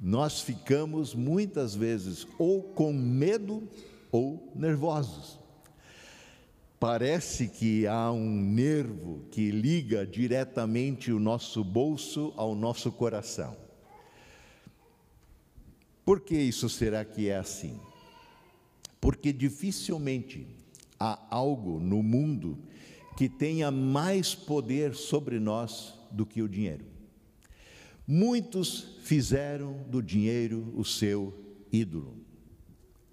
nós 0.00 0.40
ficamos 0.40 1.14
muitas 1.14 1.74
vezes 1.74 2.26
ou 2.38 2.62
com 2.62 2.92
medo 2.92 3.68
ou 4.10 4.52
nervosos. 4.54 5.38
Parece 6.78 7.48
que 7.48 7.86
há 7.86 8.12
um 8.12 8.30
nervo 8.30 9.24
que 9.30 9.50
liga 9.50 10.06
diretamente 10.06 11.10
o 11.10 11.18
nosso 11.18 11.64
bolso 11.64 12.32
ao 12.36 12.54
nosso 12.54 12.92
coração. 12.92 13.56
Por 16.04 16.20
que 16.20 16.36
isso 16.36 16.68
será 16.68 17.04
que 17.04 17.28
é 17.28 17.36
assim? 17.36 17.80
Porque 19.00 19.32
dificilmente 19.32 20.46
há 20.98 21.18
algo 21.30 21.78
no 21.78 22.02
mundo 22.02 22.58
que 23.16 23.28
tenha 23.28 23.70
mais 23.70 24.34
poder 24.34 24.94
sobre 24.94 25.38
nós 25.38 25.94
do 26.10 26.24
que 26.24 26.42
o 26.42 26.48
dinheiro. 26.48 26.84
Muitos 28.06 28.96
fizeram 29.02 29.84
do 29.88 30.02
dinheiro 30.02 30.72
o 30.76 30.84
seu 30.84 31.34
ídolo. 31.72 32.16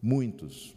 Muitos 0.02 0.76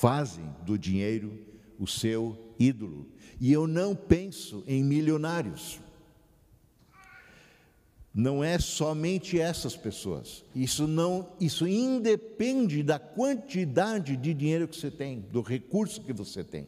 fazem 0.00 0.44
do 0.64 0.78
dinheiro 0.78 1.32
o 1.78 1.86
seu 1.86 2.54
ídolo. 2.58 3.06
E 3.40 3.52
eu 3.52 3.66
não 3.66 3.96
penso 3.96 4.62
em 4.66 4.84
milionários. 4.84 5.80
Não 8.18 8.42
é 8.42 8.58
somente 8.58 9.38
essas 9.38 9.76
pessoas. 9.76 10.44
Isso 10.52 10.88
não, 10.88 11.28
isso 11.38 11.68
independe 11.68 12.82
da 12.82 12.98
quantidade 12.98 14.16
de 14.16 14.34
dinheiro 14.34 14.66
que 14.66 14.76
você 14.76 14.90
tem, 14.90 15.20
do 15.20 15.40
recurso 15.40 16.00
que 16.00 16.12
você 16.12 16.42
tem. 16.42 16.66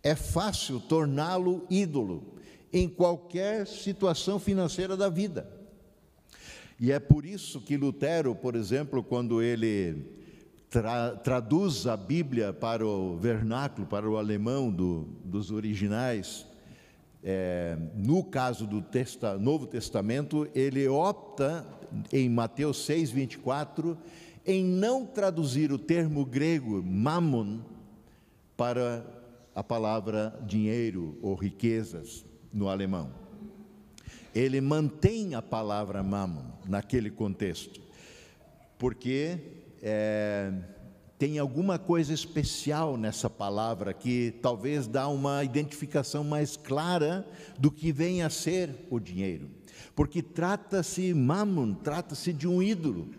É 0.00 0.14
fácil 0.14 0.78
torná-lo 0.78 1.66
ídolo 1.68 2.36
em 2.72 2.88
qualquer 2.88 3.66
situação 3.66 4.38
financeira 4.38 4.96
da 4.96 5.08
vida. 5.08 5.50
E 6.78 6.92
é 6.92 7.00
por 7.00 7.26
isso 7.26 7.60
que 7.60 7.76
Lutero, 7.76 8.32
por 8.32 8.54
exemplo, 8.54 9.02
quando 9.02 9.42
ele 9.42 10.04
tra, 10.70 11.16
traduz 11.16 11.88
a 11.88 11.96
Bíblia 11.96 12.52
para 12.52 12.86
o 12.86 13.16
vernáculo, 13.16 13.88
para 13.88 14.08
o 14.08 14.16
alemão 14.16 14.70
do, 14.70 15.08
dos 15.24 15.50
originais, 15.50 16.46
é, 17.22 17.76
no 17.94 18.24
caso 18.24 18.66
do 18.66 18.80
testa, 18.80 19.38
Novo 19.38 19.66
Testamento, 19.66 20.48
ele 20.54 20.88
opta 20.88 21.66
em 22.12 22.28
Mateus 22.28 22.84
6, 22.84 23.10
24, 23.10 23.98
em 24.46 24.64
não 24.64 25.04
traduzir 25.04 25.70
o 25.72 25.78
termo 25.78 26.24
grego 26.24 26.82
mammon 26.82 27.60
para 28.56 29.04
a 29.54 29.62
palavra 29.62 30.38
dinheiro 30.46 31.18
ou 31.20 31.34
riquezas 31.34 32.24
no 32.52 32.68
alemão. 32.68 33.10
Ele 34.34 34.60
mantém 34.60 35.34
a 35.34 35.42
palavra 35.42 36.02
mammon 36.02 36.44
naquele 36.66 37.10
contexto, 37.10 37.80
porque 38.78 39.38
é, 39.82 40.52
tem 41.20 41.38
alguma 41.38 41.78
coisa 41.78 42.14
especial 42.14 42.96
nessa 42.96 43.28
palavra 43.28 43.92
que 43.92 44.32
talvez 44.40 44.86
dá 44.86 45.06
uma 45.06 45.44
identificação 45.44 46.24
mais 46.24 46.56
clara 46.56 47.28
do 47.58 47.70
que 47.70 47.92
vem 47.92 48.22
a 48.22 48.30
ser 48.30 48.86
o 48.88 48.98
dinheiro. 48.98 49.50
Porque 49.94 50.22
trata-se, 50.22 51.12
Mammon, 51.12 51.74
trata-se 51.74 52.32
de 52.32 52.48
um 52.48 52.62
ídolo. 52.62 53.10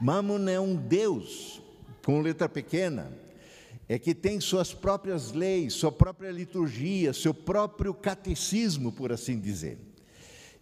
Mammon 0.00 0.48
é 0.48 0.60
um 0.60 0.76
Deus, 0.76 1.60
com 2.04 2.20
letra 2.20 2.48
pequena, 2.48 3.10
é 3.88 3.98
que 3.98 4.14
tem 4.14 4.38
suas 4.38 4.72
próprias 4.72 5.32
leis, 5.32 5.74
sua 5.74 5.90
própria 5.90 6.30
liturgia, 6.30 7.12
seu 7.12 7.34
próprio 7.34 7.92
catecismo, 7.92 8.92
por 8.92 9.10
assim 9.10 9.40
dizer. 9.40 9.76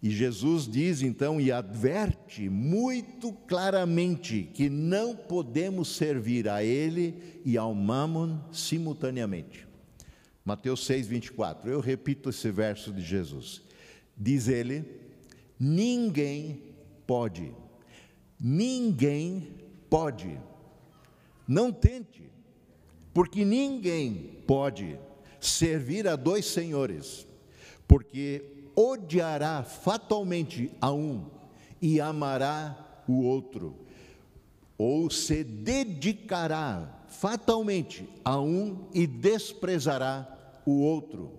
E 0.03 0.09
Jesus 0.09 0.67
diz 0.67 1.01
então 1.01 1.39
e 1.39 1.49
adverte 1.49 2.49
muito 2.49 3.31
claramente 3.31 4.49
que 4.53 4.69
não 4.69 5.15
podemos 5.15 5.95
servir 5.95 6.49
a 6.49 6.61
Ele 6.61 7.41
e 7.45 7.57
ao 7.57 7.73
Mammon 7.73 8.37
simultaneamente. 8.51 9.65
Mateus 10.43 10.85
6, 10.85 11.07
24. 11.07 11.71
Eu 11.71 11.79
repito 11.79 12.29
esse 12.29 12.51
verso 12.51 12.91
de 12.91 13.01
Jesus. 13.01 13.61
Diz 14.17 14.49
ele: 14.49 14.83
ninguém 15.57 16.61
pode, 17.07 17.53
ninguém 18.37 19.47
pode, 19.89 20.37
não 21.47 21.71
tente, 21.71 22.23
porque 23.13 23.45
ninguém 23.45 24.41
pode 24.45 24.99
servir 25.39 26.09
a 26.09 26.17
dois 26.17 26.45
senhores, 26.45 27.25
porque 27.87 28.52
odiará 28.75 29.63
fatalmente 29.63 30.71
a 30.79 30.91
um 30.91 31.25
e 31.81 31.99
amará 31.99 33.03
o 33.07 33.23
outro, 33.23 33.75
ou 34.77 35.09
se 35.09 35.43
dedicará 35.43 37.03
fatalmente 37.07 38.07
a 38.23 38.39
um 38.39 38.87
e 38.93 39.05
desprezará 39.05 40.61
o 40.65 40.81
outro. 40.81 41.31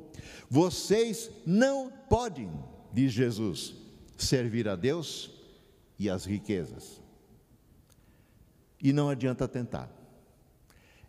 Vocês 0.49 1.31
não 1.47 1.91
podem, 2.09 2.51
diz 2.93 3.13
Jesus, 3.13 3.75
servir 4.17 4.69
a 4.69 4.77
Deus 4.77 5.31
e 5.99 6.09
as 6.09 6.25
riquezas. 6.25 7.01
E 8.81 8.93
não 8.93 9.09
adianta 9.09 9.49
tentar. 9.49 9.91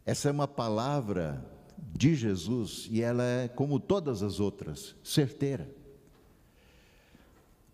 Essa 0.06 0.30
é 0.30 0.32
uma 0.32 0.48
palavra 0.48 1.46
de 1.78 2.16
Jesus 2.16 2.88
e 2.90 3.02
ela 3.02 3.24
é, 3.24 3.48
como 3.48 3.80
todas 3.80 4.24
as 4.24 4.40
outras, 4.40 4.96
certeira. 5.04 5.70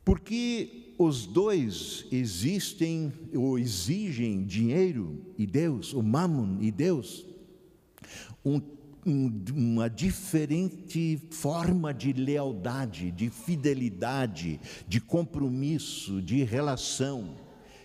Porque 0.03 0.93
os 0.97 1.25
dois 1.25 2.05
existem 2.11 3.11
ou 3.33 3.57
exigem 3.57 4.43
dinheiro 4.43 5.33
e 5.37 5.45
Deus, 5.45 5.93
o 5.93 6.01
mamon 6.01 6.57
e 6.59 6.71
Deus, 6.71 7.25
um, 8.43 8.61
um, 9.05 9.31
uma 9.53 9.89
diferente 9.89 11.19
forma 11.31 11.93
de 11.93 12.13
lealdade, 12.13 13.11
de 13.11 13.29
fidelidade, 13.29 14.59
de 14.87 14.99
compromisso, 14.99 16.21
de 16.21 16.43
relação, 16.43 17.35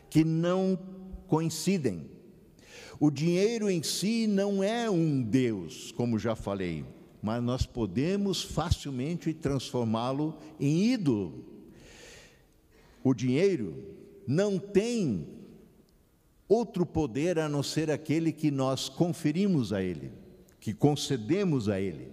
que 0.09 0.25
não 0.25 0.79
coincidem. 1.27 2.11
O 2.99 3.11
dinheiro 3.11 3.69
em 3.69 3.83
si 3.83 4.27
não 4.27 4.63
é 4.63 4.89
um 4.91 5.23
Deus, 5.23 5.93
como 5.93 6.19
já 6.19 6.35
falei, 6.35 6.83
mas 7.23 7.43
nós 7.43 7.67
podemos 7.67 8.43
facilmente 8.43 9.35
transformá-lo 9.35 10.39
em 10.59 10.93
ídolo 10.93 11.56
o 13.09 13.15
dinheiro 13.15 13.95
não 14.27 14.59
tem 14.59 15.29
outro 16.49 16.85
poder 16.85 17.39
a 17.39 17.49
não 17.49 17.63
ser 17.63 17.89
aquele 17.89 18.33
que 18.33 18.51
nós 18.51 18.89
conferimos 18.89 19.73
a 19.73 19.81
ele, 19.81 20.11
que 20.59 20.75
concedemos 20.75 21.69
a 21.69 21.81
ele. 21.81 22.09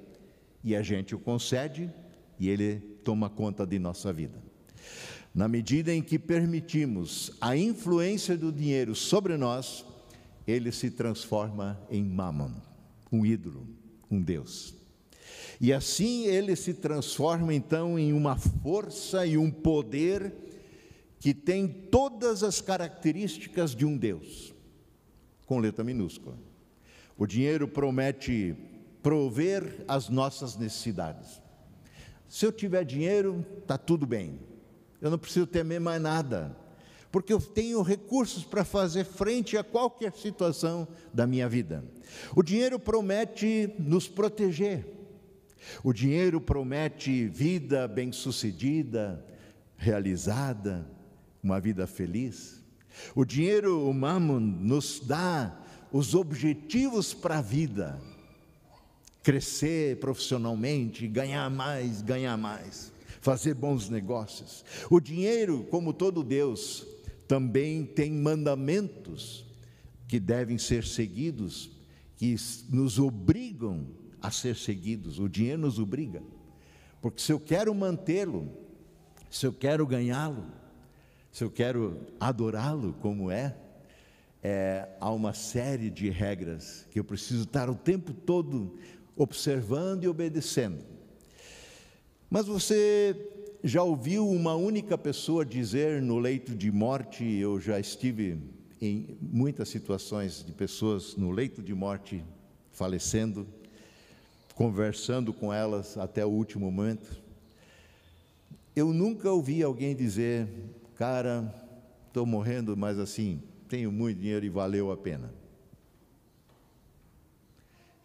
E 0.63 0.75
a 0.75 0.83
gente 0.83 1.15
o 1.15 1.19
concede 1.19 1.91
e 2.39 2.47
ele 2.47 2.75
toma 3.03 3.27
conta 3.27 3.65
de 3.65 3.79
nossa 3.79 4.13
vida. 4.13 4.37
Na 5.33 5.47
medida 5.47 5.91
em 5.91 5.99
que 5.99 6.19
permitimos 6.19 7.31
a 7.41 7.57
influência 7.57 8.37
do 8.37 8.51
dinheiro 8.51 8.93
sobre 8.93 9.35
nós, 9.35 9.83
ele 10.45 10.71
se 10.71 10.91
transforma 10.91 11.81
em 11.89 12.03
Mammon, 12.03 12.51
um 13.11 13.25
ídolo, 13.25 13.67
um 14.11 14.21
Deus. 14.21 14.75
E 15.59 15.73
assim 15.73 16.25
ele 16.27 16.55
se 16.55 16.71
transforma 16.71 17.51
então 17.51 17.97
em 17.97 18.13
uma 18.13 18.37
força 18.37 19.25
e 19.25 19.39
um 19.39 19.49
poder 19.49 20.42
que 21.23 21.33
tem 21.33 21.69
todas 21.69 22.43
as 22.43 22.59
características 22.59 23.73
de 23.73 23.85
um 23.85 23.97
Deus, 23.97 24.53
com 25.45 25.57
letra 25.57 25.81
minúscula. 25.81 26.37
O 27.17 27.25
dinheiro 27.25 27.65
promete 27.65 28.53
prover 29.01 29.85
as 29.87 30.09
nossas 30.09 30.57
necessidades. 30.57 31.41
Se 32.27 32.45
eu 32.45 32.51
tiver 32.51 32.83
dinheiro, 32.83 33.45
está 33.61 33.77
tudo 33.77 34.05
bem. 34.05 34.37
Eu 34.99 35.09
não 35.09 35.17
preciso 35.17 35.47
temer 35.47 35.79
mais 35.79 36.01
nada, 36.01 36.57
porque 37.09 37.31
eu 37.31 37.39
tenho 37.39 37.81
recursos 37.81 38.43
para 38.43 38.65
fazer 38.65 39.05
frente 39.05 39.55
a 39.55 39.63
qualquer 39.63 40.11
situação 40.11 40.85
da 41.13 41.25
minha 41.25 41.47
vida. 41.47 41.85
O 42.35 42.43
dinheiro 42.43 42.77
promete 42.77 43.73
nos 43.79 44.09
proteger. 44.09 44.85
O 45.85 45.93
dinheiro 45.93 46.41
promete 46.41 47.29
vida 47.29 47.87
bem-sucedida, 47.87 49.25
realizada, 49.77 50.85
uma 51.43 51.59
vida 51.59 51.85
feliz. 51.85 52.63
O 53.13 53.25
dinheiro, 53.25 53.87
o 53.87 53.93
mamon, 53.93 54.39
nos 54.39 54.99
dá 54.99 55.59
os 55.91 56.15
objetivos 56.15 57.13
para 57.13 57.39
a 57.39 57.41
vida. 57.41 58.01
Crescer 59.21 59.99
profissionalmente, 59.99 61.07
ganhar 61.07 61.49
mais, 61.49 62.01
ganhar 62.01 62.37
mais, 62.37 62.91
fazer 63.21 63.53
bons 63.53 63.89
negócios. 63.89 64.63
O 64.89 64.99
dinheiro, 64.99 65.65
como 65.69 65.93
todo 65.93 66.23
Deus, 66.23 66.85
também 67.27 67.85
tem 67.85 68.11
mandamentos 68.11 69.45
que 70.07 70.19
devem 70.19 70.57
ser 70.57 70.85
seguidos, 70.85 71.71
que 72.17 72.35
nos 72.69 72.99
obrigam 72.99 73.87
a 74.21 74.29
ser 74.29 74.55
seguidos. 74.55 75.19
O 75.19 75.27
dinheiro 75.27 75.61
nos 75.61 75.79
obriga. 75.79 76.21
Porque 77.01 77.21
se 77.21 77.31
eu 77.31 77.39
quero 77.39 77.73
mantê-lo, 77.73 78.49
se 79.29 79.45
eu 79.45 79.51
quero 79.53 79.85
ganhá-lo, 79.85 80.45
se 81.33 81.43
eu 81.43 81.49
quero 81.49 81.99
adorá-lo 82.19 82.93
como 83.01 83.31
é, 83.31 83.55
é, 84.43 84.87
há 85.01 85.09
uma 85.11 85.33
série 85.33 85.89
de 85.89 86.07
regras 86.07 86.85
que 86.91 86.99
eu 86.99 87.03
preciso 87.03 87.45
estar 87.45 87.71
o 87.71 87.75
tempo 87.75 88.13
todo 88.13 88.77
observando 89.15 90.03
e 90.03 90.07
obedecendo. 90.07 90.85
Mas 92.29 92.45
você 92.45 93.15
já 93.63 93.81
ouviu 93.81 94.29
uma 94.29 94.53
única 94.53 94.95
pessoa 94.95 95.43
dizer 95.43 96.03
no 96.03 96.19
leito 96.19 96.53
de 96.53 96.71
morte, 96.71 97.23
eu 97.23 97.59
já 97.59 97.79
estive 97.79 98.37
em 98.79 99.17
muitas 99.19 99.69
situações 99.69 100.45
de 100.45 100.51
pessoas 100.51 101.15
no 101.15 101.31
leito 101.31 101.63
de 101.63 101.73
morte 101.73 102.23
falecendo, 102.71 103.47
conversando 104.53 105.33
com 105.33 105.51
elas 105.51 105.97
até 105.97 106.23
o 106.23 106.29
último 106.29 106.71
momento. 106.71 107.23
Eu 108.75 108.93
nunca 108.93 109.31
ouvi 109.31 109.63
alguém 109.63 109.95
dizer: 109.95 110.47
cara, 111.03 111.53
estou 112.07 112.25
morrendo, 112.25 112.77
mas 112.77 112.97
assim, 112.97 113.43
tenho 113.67 113.91
muito 113.91 114.21
dinheiro 114.21 114.45
e 114.45 114.49
valeu 114.49 114.89
a 114.89 114.95
pena. 114.95 115.33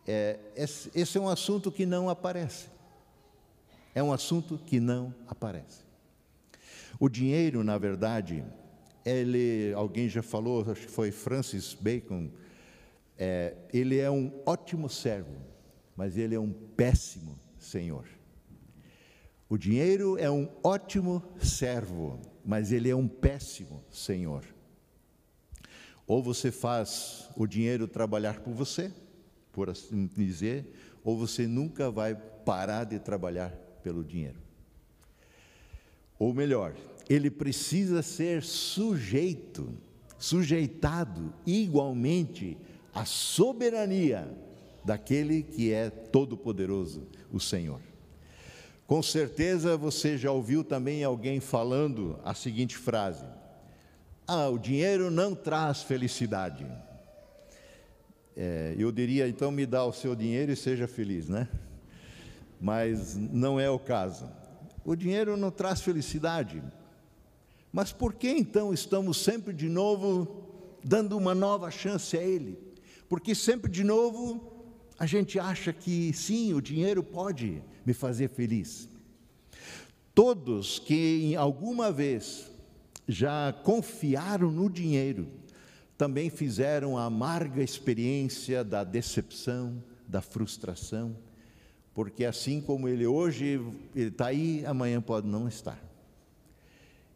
É, 0.04 0.36
esse 0.56 1.16
é 1.16 1.20
um 1.20 1.28
assunto 1.28 1.70
que 1.70 1.86
não 1.86 2.10
aparece. 2.10 2.66
É 3.94 4.02
um 4.02 4.12
assunto 4.12 4.58
que 4.58 4.80
não 4.80 5.14
aparece. 5.28 5.84
O 6.98 7.08
dinheiro, 7.08 7.62
na 7.62 7.78
verdade, 7.78 8.44
ele, 9.04 9.72
alguém 9.76 10.08
já 10.08 10.20
falou, 10.20 10.68
acho 10.68 10.80
que 10.80 10.90
foi 10.90 11.12
Francis 11.12 11.74
Bacon, 11.74 12.28
é, 13.16 13.54
ele 13.72 13.98
é 13.98 14.10
um 14.10 14.42
ótimo 14.44 14.88
servo, 14.88 15.36
mas 15.94 16.16
ele 16.16 16.34
é 16.34 16.40
um 16.40 16.52
péssimo 16.52 17.38
senhor. 17.60 18.08
O 19.48 19.56
dinheiro 19.56 20.18
é 20.18 20.28
um 20.28 20.48
ótimo 20.64 21.22
servo, 21.40 22.20
mas 22.48 22.72
ele 22.72 22.88
é 22.88 22.96
um 22.96 23.06
péssimo 23.06 23.84
senhor. 23.90 24.42
Ou 26.06 26.22
você 26.22 26.50
faz 26.50 27.28
o 27.36 27.46
dinheiro 27.46 27.86
trabalhar 27.86 28.40
por 28.40 28.54
você, 28.54 28.90
por 29.52 29.68
assim 29.68 30.06
dizer, 30.16 30.64
ou 31.04 31.14
você 31.14 31.46
nunca 31.46 31.90
vai 31.90 32.14
parar 32.14 32.84
de 32.84 32.98
trabalhar 32.98 33.50
pelo 33.82 34.02
dinheiro. 34.02 34.38
Ou 36.18 36.32
melhor, 36.32 36.74
ele 37.06 37.30
precisa 37.30 38.00
ser 38.00 38.42
sujeito, 38.42 39.70
sujeitado 40.18 41.34
igualmente 41.44 42.56
à 42.94 43.04
soberania 43.04 44.26
daquele 44.82 45.42
que 45.42 45.70
é 45.70 45.90
todo-poderoso, 45.90 47.06
o 47.30 47.38
Senhor. 47.38 47.82
Com 48.88 49.02
certeza 49.02 49.76
você 49.76 50.16
já 50.16 50.32
ouviu 50.32 50.64
também 50.64 51.04
alguém 51.04 51.40
falando 51.40 52.18
a 52.24 52.32
seguinte 52.32 52.74
frase: 52.74 53.26
Ah, 54.26 54.48
o 54.48 54.58
dinheiro 54.58 55.10
não 55.10 55.34
traz 55.34 55.82
felicidade. 55.82 56.66
É, 58.34 58.74
eu 58.78 58.90
diria, 58.90 59.28
então 59.28 59.50
me 59.50 59.66
dá 59.66 59.84
o 59.84 59.92
seu 59.92 60.16
dinheiro 60.16 60.50
e 60.50 60.56
seja 60.56 60.88
feliz, 60.88 61.28
né? 61.28 61.46
Mas 62.58 63.14
não 63.14 63.60
é 63.60 63.68
o 63.68 63.78
caso. 63.78 64.26
O 64.82 64.96
dinheiro 64.96 65.36
não 65.36 65.50
traz 65.50 65.82
felicidade. 65.82 66.62
Mas 67.70 67.92
por 67.92 68.14
que 68.14 68.30
então 68.30 68.72
estamos 68.72 69.18
sempre 69.18 69.52
de 69.52 69.68
novo 69.68 70.46
dando 70.82 71.14
uma 71.14 71.34
nova 71.34 71.70
chance 71.70 72.16
a 72.16 72.22
ele? 72.22 72.58
Porque 73.06 73.34
sempre 73.34 73.70
de 73.70 73.84
novo 73.84 74.57
a 74.98 75.06
gente 75.06 75.38
acha 75.38 75.72
que 75.72 76.12
sim, 76.12 76.52
o 76.52 76.60
dinheiro 76.60 77.02
pode 77.02 77.62
me 77.86 77.94
fazer 77.94 78.28
feliz. 78.28 78.88
Todos 80.12 80.80
que 80.80 81.36
alguma 81.36 81.92
vez 81.92 82.50
já 83.06 83.52
confiaram 83.62 84.50
no 84.50 84.68
dinheiro, 84.68 85.28
também 85.96 86.28
fizeram 86.30 86.98
a 86.98 87.04
amarga 87.04 87.62
experiência 87.62 88.64
da 88.64 88.82
decepção, 88.82 89.82
da 90.06 90.20
frustração, 90.20 91.16
porque 91.94 92.24
assim 92.24 92.60
como 92.60 92.88
ele 92.88 93.06
hoje 93.06 93.60
está 93.94 94.26
aí, 94.26 94.64
amanhã 94.66 95.00
pode 95.00 95.26
não 95.28 95.48
estar. 95.48 95.82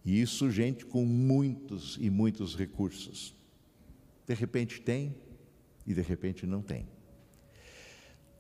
E 0.05 0.21
isso, 0.21 0.51
gente 0.51 0.85
com 0.85 1.05
muitos 1.05 1.97
e 2.01 2.11
muitos 2.11 2.57
recursos. 2.57 3.35
De 4.27 4.35
repente 4.35 4.81
tem 4.81 5.15
e 5.87 5.95
de 5.95 6.01
repente 6.01 6.47
não 6.47 6.63
tem. 6.63 6.87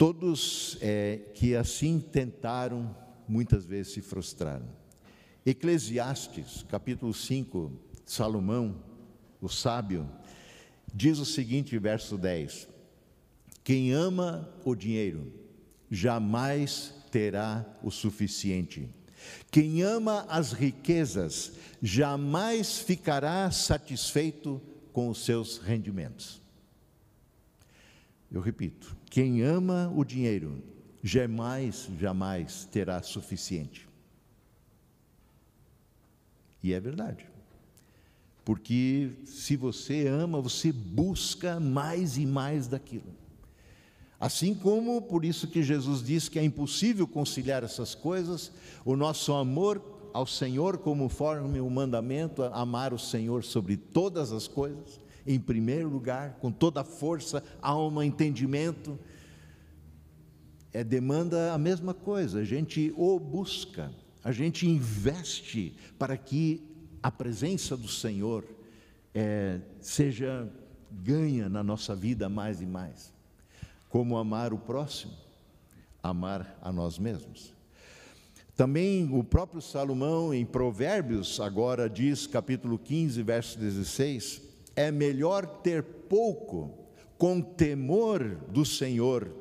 Todos 0.02 0.76
é, 0.80 1.20
que 1.32 1.54
assim 1.54 2.00
tentaram, 2.00 2.92
muitas 3.28 3.64
vezes 3.64 3.92
se 3.92 4.00
frustraram. 4.00 4.68
Eclesiastes, 5.46 6.66
capítulo 6.68 7.14
5, 7.14 7.70
Salomão, 8.04 8.82
o 9.40 9.48
sábio, 9.48 10.10
diz 10.92 11.20
o 11.20 11.24
seguinte, 11.24 11.78
verso 11.78 12.18
10: 12.18 12.66
Quem 13.62 13.92
ama 13.92 14.52
o 14.64 14.74
dinheiro 14.74 15.32
jamais 15.88 16.92
terá 17.12 17.64
o 17.80 17.88
suficiente. 17.88 18.90
Quem 19.52 19.82
ama 19.82 20.26
as 20.28 20.50
riquezas 20.50 21.52
jamais 21.80 22.76
ficará 22.76 23.48
satisfeito 23.52 24.60
com 24.92 25.08
os 25.08 25.24
seus 25.24 25.58
rendimentos. 25.58 26.41
Eu 28.32 28.40
repito: 28.40 28.96
quem 29.10 29.42
ama 29.42 29.92
o 29.94 30.04
dinheiro 30.04 30.62
jamais, 31.02 31.88
jamais 32.00 32.64
terá 32.64 33.02
suficiente. 33.02 33.86
E 36.62 36.72
é 36.72 36.80
verdade. 36.80 37.26
Porque 38.44 39.10
se 39.24 39.56
você 39.56 40.06
ama, 40.06 40.40
você 40.40 40.72
busca 40.72 41.60
mais 41.60 42.16
e 42.16 42.24
mais 42.24 42.66
daquilo. 42.66 43.14
Assim 44.18 44.54
como 44.54 45.02
por 45.02 45.24
isso 45.24 45.48
que 45.48 45.62
Jesus 45.62 46.02
diz 46.02 46.28
que 46.28 46.38
é 46.38 46.44
impossível 46.44 47.06
conciliar 47.06 47.64
essas 47.64 47.94
coisas, 47.94 48.52
o 48.84 48.96
nosso 48.96 49.32
amor 49.32 49.82
ao 50.12 50.26
Senhor, 50.26 50.78
conforme 50.78 51.60
o 51.60 51.68
mandamento, 51.68 52.42
amar 52.44 52.92
o 52.92 52.98
Senhor 52.98 53.42
sobre 53.42 53.76
todas 53.76 54.30
as 54.32 54.46
coisas, 54.46 55.00
em 55.26 55.38
primeiro 55.38 55.88
lugar, 55.88 56.38
com 56.40 56.50
toda 56.50 56.80
a 56.80 56.84
força, 56.84 57.42
alma, 57.60 58.04
entendimento, 58.04 58.98
é, 60.72 60.82
demanda 60.82 61.52
a 61.52 61.58
mesma 61.58 61.92
coisa, 61.92 62.40
a 62.40 62.44
gente 62.44 62.92
o 62.96 63.18
busca, 63.18 63.92
a 64.24 64.32
gente 64.32 64.66
investe 64.66 65.76
para 65.98 66.16
que 66.16 66.62
a 67.02 67.10
presença 67.10 67.76
do 67.76 67.88
Senhor 67.88 68.44
é, 69.14 69.60
seja 69.80 70.50
ganha 70.90 71.48
na 71.48 71.62
nossa 71.62 71.94
vida 71.94 72.28
mais 72.28 72.60
e 72.60 72.66
mais. 72.66 73.12
Como 73.88 74.16
amar 74.16 74.52
o 74.52 74.58
próximo, 74.58 75.12
amar 76.02 76.58
a 76.62 76.72
nós 76.72 76.98
mesmos. 76.98 77.52
Também 78.56 79.08
o 79.12 79.24
próprio 79.24 79.62
Salomão, 79.62 80.32
em 80.32 80.44
Provérbios, 80.44 81.40
agora 81.40 81.88
diz, 81.88 82.26
capítulo 82.26 82.78
15, 82.78 83.22
verso 83.22 83.58
16: 83.58 84.51
é 84.74 84.90
melhor 84.90 85.46
ter 85.46 85.82
pouco 85.82 86.78
com 87.18 87.40
temor 87.40 88.36
do 88.48 88.64
Senhor 88.64 89.32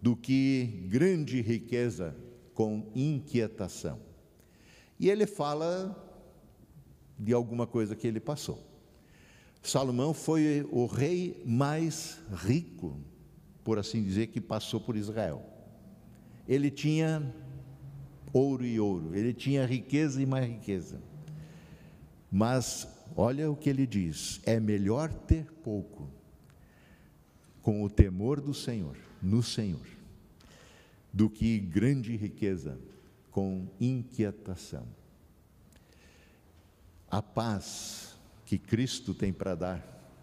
do 0.00 0.16
que 0.16 0.86
grande 0.88 1.40
riqueza 1.40 2.16
com 2.54 2.90
inquietação. 2.94 4.00
E 4.98 5.10
ele 5.10 5.26
fala 5.26 5.96
de 7.18 7.32
alguma 7.32 7.66
coisa 7.66 7.94
que 7.94 8.06
ele 8.06 8.20
passou. 8.20 8.66
Salomão 9.62 10.14
foi 10.14 10.66
o 10.70 10.86
rei 10.86 11.42
mais 11.44 12.18
rico, 12.32 12.98
por 13.62 13.78
assim 13.78 14.02
dizer, 14.02 14.28
que 14.28 14.40
passou 14.40 14.80
por 14.80 14.96
Israel. 14.96 15.44
Ele 16.48 16.70
tinha 16.70 17.34
ouro 18.32 18.64
e 18.64 18.80
ouro, 18.80 19.14
ele 19.14 19.34
tinha 19.34 19.66
riqueza 19.66 20.22
e 20.22 20.26
mais 20.26 20.48
riqueza. 20.48 21.02
Mas 22.30 22.88
olha 23.16 23.50
o 23.50 23.56
que 23.56 23.68
ele 23.68 23.86
diz: 23.86 24.40
é 24.44 24.58
melhor 24.58 25.12
ter 25.12 25.50
pouco 25.62 26.08
com 27.62 27.82
o 27.82 27.90
temor 27.90 28.40
do 28.40 28.54
Senhor, 28.54 28.96
no 29.22 29.42
Senhor, 29.42 29.86
do 31.12 31.28
que 31.28 31.58
grande 31.58 32.16
riqueza 32.16 32.78
com 33.30 33.68
inquietação. 33.80 34.86
A 37.10 37.20
paz 37.20 38.16
que 38.44 38.58
Cristo 38.58 39.14
tem 39.14 39.32
para 39.32 39.54
dar, 39.54 40.14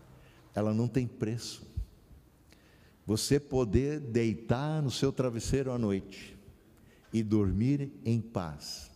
ela 0.54 0.74
não 0.74 0.88
tem 0.88 1.08
preço. 1.08 1.66
Você 3.06 3.40
poder 3.40 4.00
deitar 4.00 4.82
no 4.82 4.92
seu 4.92 5.14
travesseiro 5.14 5.72
à 5.72 5.78
noite 5.78 6.38
e 7.14 7.24
dormir 7.24 7.92
em 8.04 8.20
paz, 8.20 8.92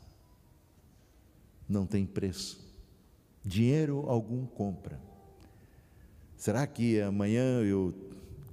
não 1.68 1.86
tem 1.86 2.06
preço. 2.06 2.61
Dinheiro 3.44 4.06
algum 4.08 4.46
compra. 4.46 5.00
Será 6.36 6.66
que 6.66 7.00
amanhã 7.02 7.62
eu 7.62 7.94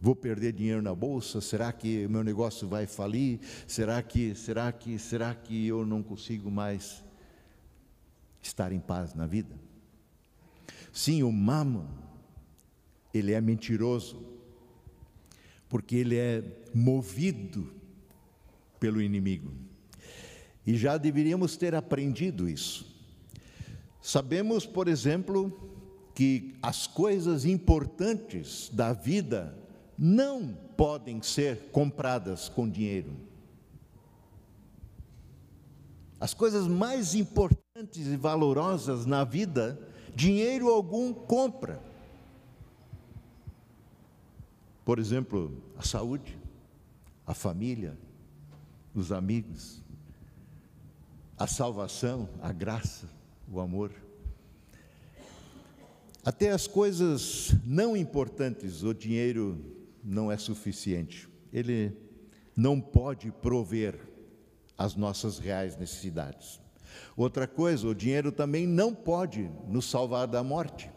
vou 0.00 0.14
perder 0.14 0.52
dinheiro 0.52 0.82
na 0.82 0.94
bolsa? 0.94 1.40
Será 1.40 1.72
que 1.72 2.06
o 2.06 2.10
meu 2.10 2.22
negócio 2.22 2.68
vai 2.68 2.86
falir? 2.86 3.40
Será 3.66 4.02
que, 4.02 4.34
será 4.34 4.70
que, 4.72 4.98
será 4.98 5.34
que 5.34 5.66
eu 5.66 5.86
não 5.86 6.02
consigo 6.02 6.50
mais 6.50 7.02
estar 8.42 8.72
em 8.72 8.80
paz 8.80 9.14
na 9.14 9.26
vida. 9.26 9.54
Sim, 10.92 11.22
o 11.22 11.30
mamon, 11.30 11.86
ele 13.12 13.32
é 13.32 13.40
mentiroso, 13.40 14.22
porque 15.68 15.96
ele 15.96 16.16
é 16.16 16.42
movido 16.74 17.72
pelo 18.80 19.00
inimigo. 19.00 19.52
E 20.66 20.76
já 20.76 20.96
deveríamos 20.96 21.56
ter 21.56 21.74
aprendido 21.74 22.48
isso. 22.48 22.97
Sabemos, 24.00 24.64
por 24.64 24.88
exemplo, 24.88 25.52
que 26.14 26.56
as 26.62 26.86
coisas 26.86 27.44
importantes 27.44 28.70
da 28.72 28.92
vida 28.92 29.56
não 29.96 30.56
podem 30.76 31.22
ser 31.22 31.70
compradas 31.70 32.48
com 32.48 32.68
dinheiro. 32.68 33.12
As 36.20 36.34
coisas 36.34 36.66
mais 36.66 37.14
importantes 37.14 38.06
e 38.06 38.16
valorosas 38.16 39.06
na 39.06 39.24
vida, 39.24 39.78
dinheiro 40.14 40.68
algum 40.68 41.12
compra. 41.12 41.80
Por 44.84 44.98
exemplo, 44.98 45.62
a 45.76 45.82
saúde, 45.82 46.36
a 47.26 47.34
família, 47.34 47.96
os 48.94 49.12
amigos, 49.12 49.82
a 51.36 51.46
salvação, 51.46 52.28
a 52.42 52.50
graça, 52.52 53.08
o 53.50 53.60
amor. 53.60 53.92
Até 56.24 56.50
as 56.50 56.66
coisas 56.66 57.54
não 57.64 57.96
importantes, 57.96 58.82
o 58.82 58.92
dinheiro 58.92 59.58
não 60.04 60.30
é 60.30 60.36
suficiente. 60.36 61.28
Ele 61.52 61.96
não 62.54 62.80
pode 62.80 63.30
prover 63.30 63.98
as 64.76 64.94
nossas 64.94 65.38
reais 65.38 65.76
necessidades. 65.76 66.60
Outra 67.16 67.46
coisa, 67.46 67.86
o 67.86 67.94
dinheiro 67.94 68.30
também 68.30 68.66
não 68.66 68.94
pode 68.94 69.50
nos 69.66 69.88
salvar 69.88 70.26
da 70.26 70.42
morte. 70.42 70.90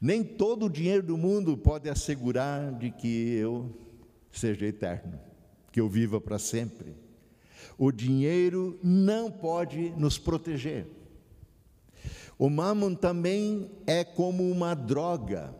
Nem 0.00 0.22
todo 0.22 0.66
o 0.66 0.70
dinheiro 0.70 1.02
do 1.02 1.16
mundo 1.16 1.56
pode 1.56 1.88
assegurar 1.88 2.72
de 2.72 2.90
que 2.90 3.34
eu 3.34 3.74
seja 4.30 4.66
eterno, 4.66 5.18
que 5.72 5.80
eu 5.80 5.88
viva 5.88 6.20
para 6.20 6.38
sempre. 6.38 6.94
O 7.78 7.90
dinheiro 7.90 8.78
não 8.82 9.30
pode 9.30 9.90
nos 9.96 10.18
proteger. 10.18 10.86
O 12.36 12.50
mamon 12.50 12.94
também 12.94 13.70
é 13.86 14.04
como 14.04 14.50
uma 14.50 14.74
droga. 14.74 15.54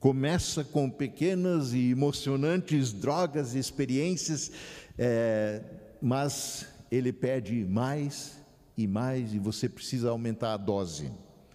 Começa 0.00 0.64
com 0.64 0.88
pequenas 0.88 1.72
e 1.72 1.90
emocionantes 1.90 2.92
drogas 2.92 3.54
e 3.54 3.58
experiências 3.58 4.50
é, 4.98 5.62
mas 6.02 6.66
ele 6.90 7.12
pede 7.12 7.64
mais 7.64 8.36
e 8.76 8.86
mais, 8.86 9.32
e 9.32 9.38
você 9.38 9.68
precisa 9.68 10.10
aumentar 10.10 10.54
a 10.54 10.56
dose 10.56 11.10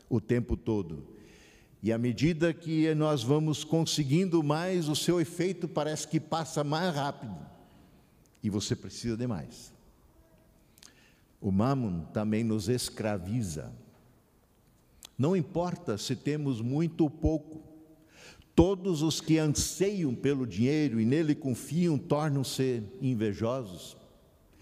o 0.09 0.21
tempo 0.21 0.55
todo. 0.55 1.07
E 1.81 1.91
à 1.91 1.97
medida 1.97 2.53
que 2.53 2.93
nós 2.95 3.21
vamos 3.21 3.65
conseguindo 3.65 4.41
mais, 4.41 4.87
o 4.87 4.95
seu 4.95 5.19
efeito 5.19 5.67
parece 5.67 6.07
que 6.07 6.19
passa 6.19 6.63
mais 6.63 6.95
rápido. 6.95 7.35
E 8.43 8.49
você 8.49 8.75
precisa 8.75 9.15
de 9.15 9.25
mais. 9.25 9.73
O 11.41 11.51
mamon 11.51 12.01
também 12.13 12.43
nos 12.43 12.69
escraviza. 12.69 13.71
Não 15.17 15.35
importa 15.35 15.97
se 15.97 16.15
temos 16.15 16.61
muito 16.61 17.01
ou 17.01 17.09
pouco, 17.09 17.73
Todos 18.55 19.01
os 19.01 19.19
que 19.19 19.39
anseiam 19.39 20.13
pelo 20.13 20.45
dinheiro 20.45 20.99
e 20.99 21.05
nele 21.05 21.33
confiam 21.33 21.97
tornam-se 21.97 22.83
invejosos, 23.01 23.97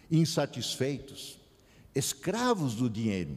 insatisfeitos, 0.10 1.38
escravos 1.94 2.74
do 2.76 2.89
dinheiro. 2.89 3.36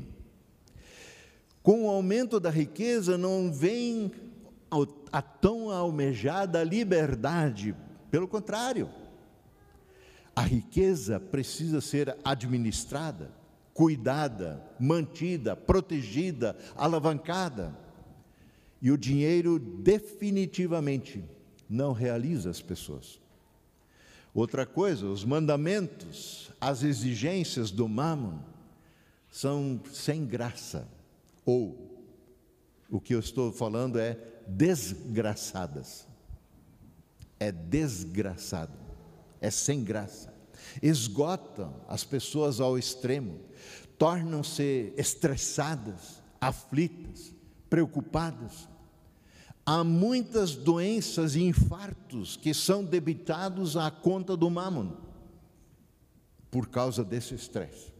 Com 1.61 1.87
o 1.87 1.91
aumento 1.91 2.39
da 2.39 2.51
riqueza 2.51 3.19
não 3.19 3.53
vem 3.53 4.13
a 5.11 5.23
tão 5.23 5.71
almejada 5.71 6.63
liberdade, 6.63 7.75
pelo 8.11 8.29
contrário. 8.29 8.89
A 10.35 10.43
riqueza 10.43 11.21
precisa 11.21 11.81
ser 11.81 12.17
administrada, 12.25 13.31
cuidada, 13.73 14.65
mantida, 14.79 15.55
protegida, 15.55 16.57
alavancada. 16.77 17.77
E 18.83 18.91
o 18.91 18.99
dinheiro 18.99 19.59
definitivamente 19.59 21.25
não 21.69 21.93
realiza 21.93 22.51
as 22.51 22.61
pessoas. 22.61 23.21
Outra 24.35 24.67
coisa, 24.67 25.07
os 25.07 25.25
mandamentos, 25.25 26.51
as 26.61 26.83
exigências 26.83 27.71
do 27.71 27.89
mamon 27.89 28.41
são 29.31 29.81
sem 29.93 30.27
graça. 30.27 30.89
Ou, 31.47 32.03
o 32.91 33.01
que 33.01 33.15
eu 33.15 33.21
estou 33.21 33.53
falando 33.53 33.99
é 33.99 34.19
desgraçadas. 34.47 36.07
É 37.39 37.53
desgraçado, 37.53 38.77
é 39.45 39.51
sem 39.51 39.85
graça. 39.85 40.33
Esgotam 40.83 41.75
as 41.87 42.03
pessoas 42.03 42.61
ao 42.61 42.79
extremo, 42.79 43.41
tornam-se 43.99 44.93
estressadas, 44.97 46.23
aflitas, 46.41 47.35
preocupadas. 47.69 48.67
Há 49.67 49.85
muitas 49.85 50.55
doenças 50.57 51.37
e 51.37 51.43
infartos 51.43 52.37
que 52.37 52.55
são 52.55 52.83
debitados 52.83 53.77
à 53.77 53.91
conta 53.91 54.37
do 54.37 54.49
mamon 54.51 54.93
por 56.51 56.69
causa 56.69 57.05
desse 57.05 57.35
estresse. 57.35 57.93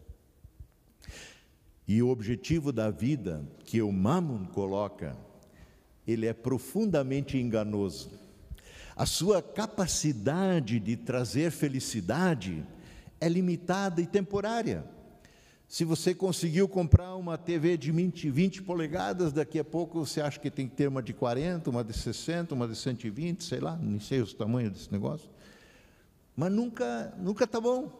E 1.87 2.03
o 2.03 2.09
objetivo 2.09 2.73
da 2.73 2.91
vida 2.91 3.47
que 3.65 3.83
o 3.83 3.93
mamon 3.93 4.47
coloca, 4.47 5.17
ele 6.07 6.27
é 6.27 6.33
profundamente 6.33 7.37
enganoso. 7.37 8.24
A 8.97 9.07
sua 9.07 9.43
capacidade 9.43 10.79
de 10.79 10.97
trazer 10.97 11.51
felicidade 11.51 12.65
é 13.21 13.29
limitada 13.29 14.01
e 14.01 14.07
temporária. 14.07 14.85
Se 15.67 15.85
você 15.85 16.15
conseguiu 16.15 16.69
comprar 16.69 17.17
uma 17.17 17.37
TV 17.37 17.77
de 17.77 17.91
20, 17.91 18.31
20, 18.31 18.63
polegadas, 18.63 19.33
daqui 19.33 19.59
a 19.59 19.65
pouco 19.65 20.07
você 20.07 20.21
acha 20.21 20.39
que 20.39 20.51
tem 20.51 20.69
que 20.69 20.77
ter 20.77 20.87
uma 20.87 21.03
de 21.03 21.13
40, 21.13 21.69
uma 21.71 21.83
de 21.83 21.93
60, 21.93 22.55
uma 22.55 22.69
de 22.69 22.77
120, 22.77 23.43
sei 23.43 23.59
lá, 23.59 23.77
nem 23.77 23.99
sei 23.99 24.21
os 24.21 24.33
tamanhos 24.33 24.73
desse 24.73 24.93
negócio. 24.93 25.29
Mas 26.37 26.53
nunca, 26.53 27.13
nunca 27.19 27.45
está 27.45 27.61
bom. 27.61 27.91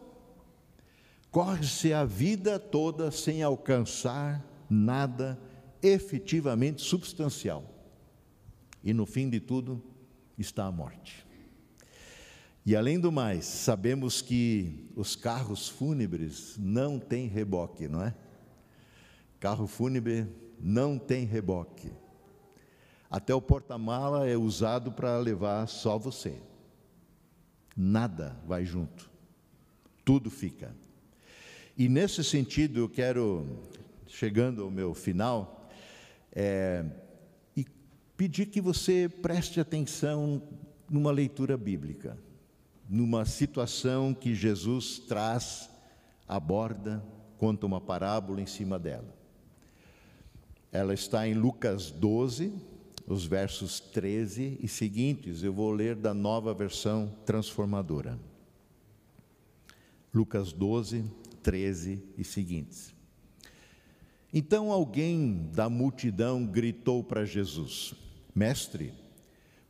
Corre-se 1.29 1.91
a 1.91 2.05
vida 2.05 2.57
toda 2.57 3.11
sem 3.11 3.43
alcançar 3.43 4.41
nada 4.69 5.37
efetivamente 5.81 6.81
substancial. 6.81 7.69
E 8.81 8.93
no 8.93 9.05
fim 9.05 9.29
de 9.29 9.41
tudo 9.41 9.83
está 10.37 10.65
a 10.65 10.71
morte. 10.71 11.25
E 12.65 12.75
além 12.75 12.99
do 12.99 13.11
mais, 13.11 13.45
sabemos 13.45 14.21
que 14.21 14.89
os 14.95 15.15
carros 15.15 15.69
fúnebres 15.69 16.55
não 16.57 16.99
têm 16.99 17.27
reboque, 17.27 17.87
não 17.87 18.01
é? 18.01 18.15
Carro 19.39 19.67
fúnebre 19.67 20.27
não 20.59 20.97
tem 20.97 21.25
reboque. 21.25 21.91
Até 23.09 23.35
o 23.35 23.41
porta-mala 23.41 24.27
é 24.27 24.35
usado 24.35 24.91
para 24.91 25.17
levar 25.19 25.67
só 25.67 25.97
você. 25.97 26.41
Nada 27.77 28.35
vai 28.47 28.65
junto. 28.65 29.11
Tudo 30.03 30.31
fica. 30.31 30.75
E 31.77 31.87
nesse 31.87 32.23
sentido, 32.23 32.79
eu 32.79 32.89
quero, 32.89 33.61
chegando 34.07 34.63
ao 34.63 34.71
meu 34.71 34.93
final, 34.93 35.69
é, 36.31 36.83
pedir 38.17 38.47
que 38.47 38.61
você 38.61 39.09
preste 39.09 39.59
atenção 39.59 40.41
numa 40.89 41.11
leitura 41.11 41.57
bíblica 41.57 42.17
numa 42.89 43.25
situação 43.25 44.13
que 44.13 44.33
Jesus 44.33 44.99
traz, 44.99 45.69
aborda, 46.27 47.03
conta 47.37 47.65
uma 47.65 47.81
parábola 47.81 48.41
em 48.41 48.45
cima 48.45 48.77
dela. 48.77 49.13
Ela 50.71 50.93
está 50.93 51.27
em 51.27 51.33
Lucas 51.33 51.89
12, 51.89 52.53
os 53.07 53.25
versos 53.25 53.79
13 53.79 54.59
e 54.61 54.67
seguintes, 54.67 55.43
eu 55.43 55.53
vou 55.53 55.71
ler 55.71 55.95
da 55.95 56.13
nova 56.13 56.53
versão 56.53 57.13
transformadora. 57.25 58.19
Lucas 60.13 60.51
12, 60.53 61.05
13 61.43 62.03
e 62.17 62.23
seguintes. 62.23 62.93
Então 64.33 64.71
alguém 64.71 65.49
da 65.53 65.69
multidão 65.69 66.45
gritou 66.45 67.03
para 67.03 67.25
Jesus: 67.25 67.93
Mestre, 68.35 68.93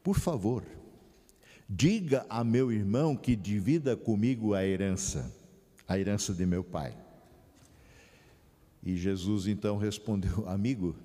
por 0.04 0.18
favor, 0.18 0.64
Diga 1.68 2.26
a 2.30 2.44
meu 2.44 2.72
irmão 2.72 3.16
que 3.16 3.36
divida 3.36 3.98
comigo 3.98 4.54
a 4.54 4.64
herança, 4.64 5.34
a 5.88 5.98
herança 5.98 6.32
de 6.32 6.46
meu 6.46 6.64
pai. 6.64 6.96
E 8.84 8.96
Jesus 8.96 9.48
então 9.48 9.78
respondeu: 9.78 10.46
Amigo, 10.48 10.96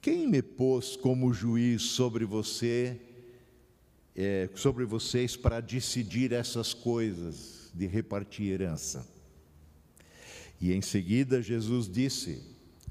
quem 0.00 0.28
me 0.28 0.42
pôs 0.42 0.94
como 0.94 1.32
juiz 1.32 1.82
sobre 1.82 2.24
você, 2.24 3.00
é, 4.14 4.48
sobre 4.54 4.84
vocês 4.84 5.36
para 5.36 5.60
decidir 5.60 6.32
essas 6.32 6.72
coisas 6.72 7.72
de 7.74 7.86
repartir 7.86 8.52
herança? 8.52 9.04
E 10.60 10.72
em 10.72 10.80
seguida 10.80 11.42
Jesus 11.42 11.90
disse: 11.90 12.40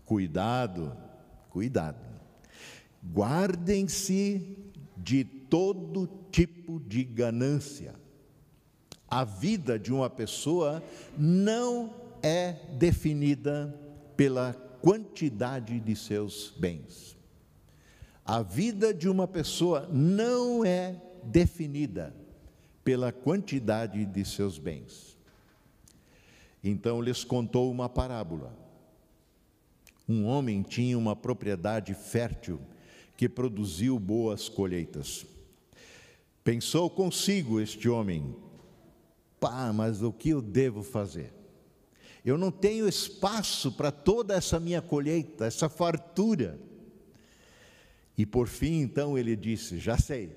Cuidado, 0.04 0.92
cuidado, 1.50 2.09
guardem-se 3.04 4.58
de 4.98 5.24
todo 5.24 6.08
tipo 6.32 6.80
de 6.80 7.04
ganância. 7.04 7.96
A 9.08 9.24
vida 9.24 9.80
de 9.80 9.92
uma 9.92 10.10
pessoa 10.10 10.84
não 11.18 11.94
é 12.22 12.54
definida 12.78 13.74
pela 14.16 14.54
quantidade 14.82 15.80
de 15.80 15.96
seus 15.96 16.54
bens. 16.58 17.18
A 18.24 18.44
vida 18.44 18.94
de 18.94 19.10
uma 19.10 19.28
pessoa 19.28 19.90
não 19.92 20.64
é 20.64 21.02
definida 21.24 22.16
pela 22.84 23.12
quantidade 23.12 24.06
de 24.06 24.26
seus 24.26 24.60
bens. 24.60 25.18
Então 26.64 27.02
lhes 27.02 27.24
contou 27.24 27.72
uma 27.72 27.90
parábola. 27.90 28.56
Um 30.08 30.26
homem 30.26 30.62
tinha 30.62 30.98
uma 30.98 31.16
propriedade 31.16 31.94
fértil 31.94 32.60
que 33.20 33.28
produziu 33.28 34.00
boas 34.00 34.48
colheitas. 34.48 35.26
Pensou 36.42 36.90
consigo 36.90 37.60
este 37.60 37.90
homem: 37.90 38.34
pá, 39.42 39.74
mas 39.74 40.02
o 40.02 40.14
que 40.14 40.30
eu 40.30 40.42
devo 40.42 40.84
fazer? 40.84 41.34
Eu 42.24 42.38
não 42.38 42.50
tenho 42.50 42.88
espaço 42.88 43.74
para 43.74 43.92
toda 43.92 44.36
essa 44.36 44.58
minha 44.58 44.82
colheita, 44.82 45.46
essa 45.46 45.68
fartura. 45.68 46.58
E 48.18 48.26
por 48.26 48.48
fim, 48.48 48.80
então, 48.80 49.18
ele 49.18 49.36
disse: 49.36 49.80
Já 49.80 49.98
sei, 49.98 50.32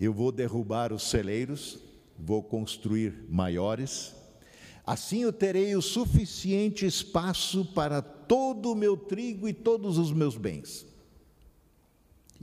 eu 0.00 0.12
vou 0.12 0.32
derrubar 0.32 0.92
os 0.92 1.08
celeiros, 1.08 1.78
vou 2.18 2.42
construir 2.42 3.24
maiores, 3.28 4.12
assim 4.84 5.22
eu 5.22 5.32
terei 5.32 5.76
o 5.76 5.80
suficiente 5.80 6.84
espaço 6.84 7.64
para 7.66 8.02
todo 8.02 8.72
o 8.72 8.74
meu 8.74 8.96
trigo 8.96 9.48
e 9.48 9.52
todos 9.52 9.96
os 9.96 10.10
meus 10.10 10.36
bens. 10.36 10.90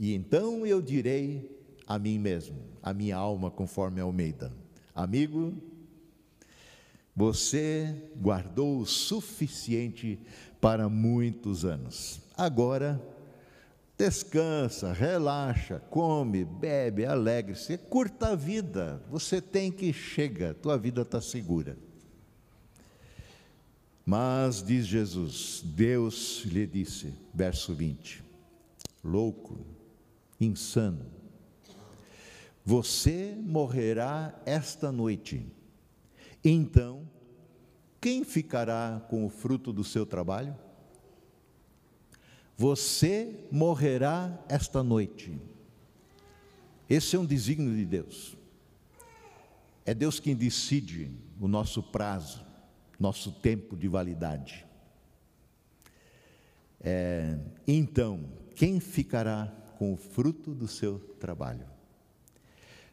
E 0.00 0.14
então 0.14 0.66
eu 0.66 0.80
direi 0.80 1.60
a 1.86 1.98
mim 1.98 2.18
mesmo, 2.18 2.56
a 2.82 2.94
minha 2.94 3.18
alma, 3.18 3.50
conforme 3.50 4.00
Almeida: 4.00 4.50
Amigo, 4.94 5.52
você 7.14 7.94
guardou 8.16 8.78
o 8.78 8.86
suficiente 8.86 10.18
para 10.58 10.88
muitos 10.88 11.66
anos. 11.66 12.18
Agora, 12.34 12.98
descansa, 13.98 14.90
relaxa, 14.90 15.80
come, 15.90 16.46
bebe, 16.46 17.04
alegre-se, 17.04 17.76
curta 17.76 18.28
a 18.28 18.34
vida. 18.34 19.02
Você 19.10 19.38
tem 19.38 19.70
que 19.70 19.92
chega, 19.92 20.54
tua 20.54 20.78
vida 20.78 21.02
está 21.02 21.20
segura. 21.20 21.76
Mas, 24.06 24.62
diz 24.62 24.86
Jesus, 24.86 25.60
Deus 25.62 26.42
lhe 26.46 26.66
disse, 26.66 27.12
verso 27.34 27.74
20: 27.74 28.24
Louco, 29.04 29.58
insano. 30.40 31.06
Você 32.64 33.36
morrerá 33.40 34.40
esta 34.46 34.90
noite. 34.92 35.46
Então, 36.44 37.08
quem 38.00 38.24
ficará 38.24 39.04
com 39.08 39.26
o 39.26 39.28
fruto 39.28 39.72
do 39.72 39.84
seu 39.84 40.06
trabalho? 40.06 40.56
Você 42.56 43.46
morrerá 43.50 44.38
esta 44.48 44.82
noite. 44.82 45.38
Esse 46.88 47.16
é 47.16 47.18
um 47.18 47.26
desígnio 47.26 47.74
de 47.74 47.84
Deus. 47.84 48.36
É 49.84 49.94
Deus 49.94 50.20
quem 50.20 50.34
decide 50.34 51.10
o 51.40 51.48
nosso 51.48 51.82
prazo, 51.82 52.44
nosso 52.98 53.32
tempo 53.32 53.76
de 53.76 53.88
validade. 53.88 54.66
É, 56.82 57.38
então, 57.66 58.24
quem 58.54 58.80
ficará 58.80 59.52
com 59.80 59.94
o 59.94 59.96
fruto 59.96 60.54
do 60.54 60.68
seu 60.68 60.98
trabalho? 61.18 61.66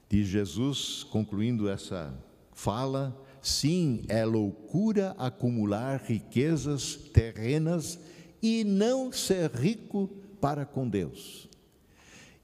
Diz 0.08 0.26
Jesus, 0.26 1.04
concluindo 1.04 1.68
essa 1.68 2.18
fala, 2.54 3.22
sim, 3.42 4.06
é 4.08 4.24
loucura 4.24 5.14
acumular 5.18 6.02
riquezas 6.02 6.96
terrenas 6.96 8.00
e 8.42 8.64
não 8.64 9.12
ser 9.12 9.52
rico 9.52 10.08
para 10.40 10.66
com 10.66 10.88
Deus. 10.88 11.50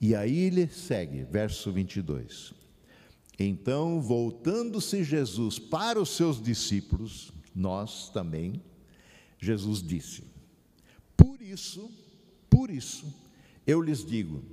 E 0.02 0.14
aí 0.14 0.38
ele 0.40 0.68
segue, 0.68 1.24
verso 1.24 1.72
22. 1.72 2.54
Então, 3.40 4.02
voltando-se 4.02 5.06
Jesus 5.06 5.58
para 5.58 6.02
os 6.02 6.10
seus 6.10 6.44
discípulos, 6.44 7.32
nós 7.56 8.10
também, 8.10 8.62
Jesus 9.40 9.82
disse: 9.82 10.26
Por 11.16 11.42
isso, 11.42 11.90
por 12.50 12.70
isso, 12.70 13.23
eu 13.66 13.82
lhes 13.82 14.06
digo, 14.06 14.44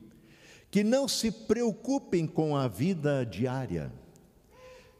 que 0.70 0.84
não 0.84 1.08
se 1.08 1.30
preocupem 1.30 2.26
com 2.26 2.56
a 2.56 2.68
vida 2.68 3.24
diária, 3.24 3.92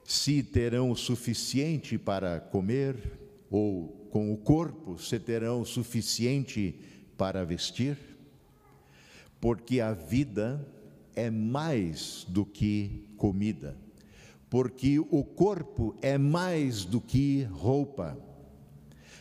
se 0.05 0.43
terão 0.43 0.91
o 0.91 0.97
suficiente 0.97 1.97
para 1.97 2.41
comer, 2.41 3.21
ou 3.51 4.09
com 4.11 4.33
o 4.33 4.37
corpo, 4.37 4.99
se 4.99 5.19
terão 5.19 5.61
o 5.61 5.67
suficiente 5.67 6.75
para 7.17 7.45
vestir, 7.45 7.97
porque 9.41 9.81
a 9.81 9.93
vida 9.93 10.67
é 11.15 11.31
mais 11.31 12.27
do 12.29 12.45
que 12.45 13.09
comida, 13.17 13.77
porque 14.49 14.99
o 14.99 15.25
corpo 15.25 15.95
é 16.03 16.19
mais 16.19 16.85
do 16.85 17.01
que 17.01 17.45
roupa. 17.45 18.19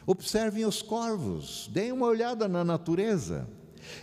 Observem 0.05 0.65
os 0.65 0.81
corvos, 0.81 1.69
deem 1.71 1.91
uma 1.91 2.07
olhada 2.07 2.47
na 2.47 2.63
natureza. 2.63 3.47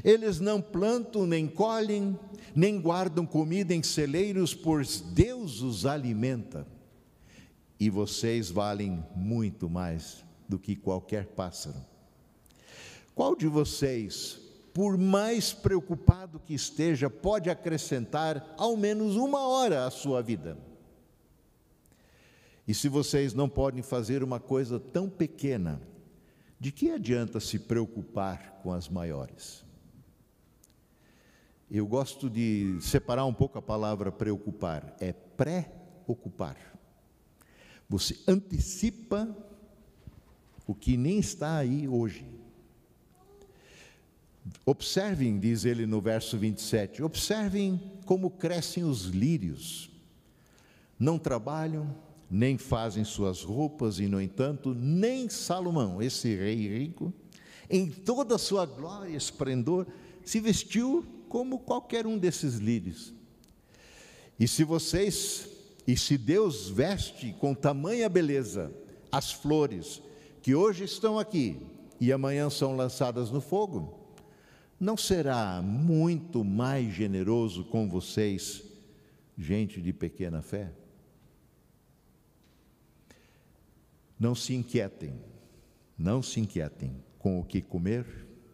Eles 0.05 0.41
não 0.41 0.61
plantam, 0.61 1.27
nem 1.27 1.47
colhem, 1.47 2.19
nem 2.55 2.81
guardam 2.81 3.27
comida 3.27 3.75
em 3.75 3.83
celeiros, 3.83 4.55
pois 4.55 5.01
Deus 5.01 5.61
os 5.63 5.85
alimenta. 5.85 6.67
E 7.79 7.91
vocês 7.91 8.51
valem 8.51 9.05
muito 9.15 9.69
mais 9.69 10.25
do 10.49 10.59
que 10.59 10.75
qualquer 10.75 11.27
pássaro. 11.27 11.77
Qual 13.15 13.35
de 13.35 13.47
vocês, 13.47 14.39
por 14.73 14.97
mais 14.97 15.53
preocupado 15.53 16.39
que 16.39 16.55
esteja, 16.55 17.11
pode 17.11 17.51
acrescentar 17.51 18.55
ao 18.57 18.77
menos 18.77 19.17
uma 19.17 19.47
hora 19.47 19.87
à 19.87 19.91
sua 19.91 20.23
vida? 20.23 20.57
E 22.67 22.75
se 22.75 22.89
vocês 22.89 23.33
não 23.33 23.49
podem 23.49 23.83
fazer 23.83 24.23
uma 24.23 24.41
coisa 24.41 24.81
tão 24.81 25.09
pequena, 25.09 25.81
de 26.59 26.73
que 26.73 26.91
adianta 26.91 27.39
se 27.39 27.59
preocupar 27.59 28.61
com 28.63 28.73
as 28.73 28.89
maiores? 28.89 29.66
Eu 31.69 31.85
gosto 31.85 32.31
de 32.31 32.79
separar 32.81 33.25
um 33.25 33.35
pouco 33.35 33.59
a 33.59 33.63
palavra 33.63 34.13
preocupar, 34.13 34.97
é 35.01 35.13
pré-ocupar. 35.13 36.57
Você 37.89 38.17
antecipa 38.29 39.37
o 40.65 40.75
que 40.75 40.97
nem 40.97 41.19
está 41.19 41.57
aí 41.57 41.89
hoje. 41.89 42.25
Observem, 44.65 45.41
diz 45.41 45.65
ele 45.65 45.87
no 45.87 46.01
verso 46.01 46.39
27, 46.39 47.03
observem 47.03 47.81
como 48.05 48.31
crescem 48.31 48.85
os 48.85 49.07
lírios. 49.07 49.91
Não 50.97 51.19
trabalham, 51.19 51.93
nem 52.31 52.57
fazem 52.57 53.03
suas 53.03 53.43
roupas, 53.43 53.99
e 53.99 54.07
no 54.07 54.21
entanto, 54.21 54.73
nem 54.73 55.29
Salomão, 55.29 56.01
esse 56.01 56.33
rei 56.37 56.79
rico, 56.79 57.13
em 57.69 57.91
toda 57.91 58.37
a 58.37 58.39
sua 58.39 58.65
glória 58.65 59.09
e 59.11 59.17
esplendor, 59.17 59.85
se 60.25 60.39
vestiu 60.39 61.05
como 61.29 61.59
qualquer 61.59 62.07
um 62.07 62.19
desses 62.19 62.55
lírios. 62.57 63.15
E 64.39 64.47
se 64.47 64.65
vocês, 64.65 65.49
e 65.87 65.97
se 65.97 66.19
Deus 66.19 66.69
veste 66.69 67.35
com 67.39 67.55
tamanha 67.55 68.09
beleza 68.09 68.73
as 69.11 69.33
flores 69.33 70.03
que 70.43 70.55
hoje 70.55 70.85
estão 70.85 71.19
aqui 71.19 71.61
e 72.01 72.13
amanhã 72.13 72.51
são 72.51 72.77
lançadas 72.77 73.31
no 73.31 73.41
fogo, 73.41 74.07
não 74.79 74.97
será 74.97 75.63
muito 75.63 76.45
mais 76.45 76.93
generoso 76.93 77.65
com 77.65 77.89
vocês, 77.89 78.63
gente 79.39 79.81
de 79.81 79.93
pequena 79.93 80.43
fé? 80.43 80.71
Não 84.19 84.35
se 84.35 84.55
inquietem, 84.55 85.15
não 85.97 86.23
se 86.23 86.41
inquietem 86.41 87.03
com 87.19 87.41
o 87.41 87.45
que 87.45 87.61
comer, 87.63 88.07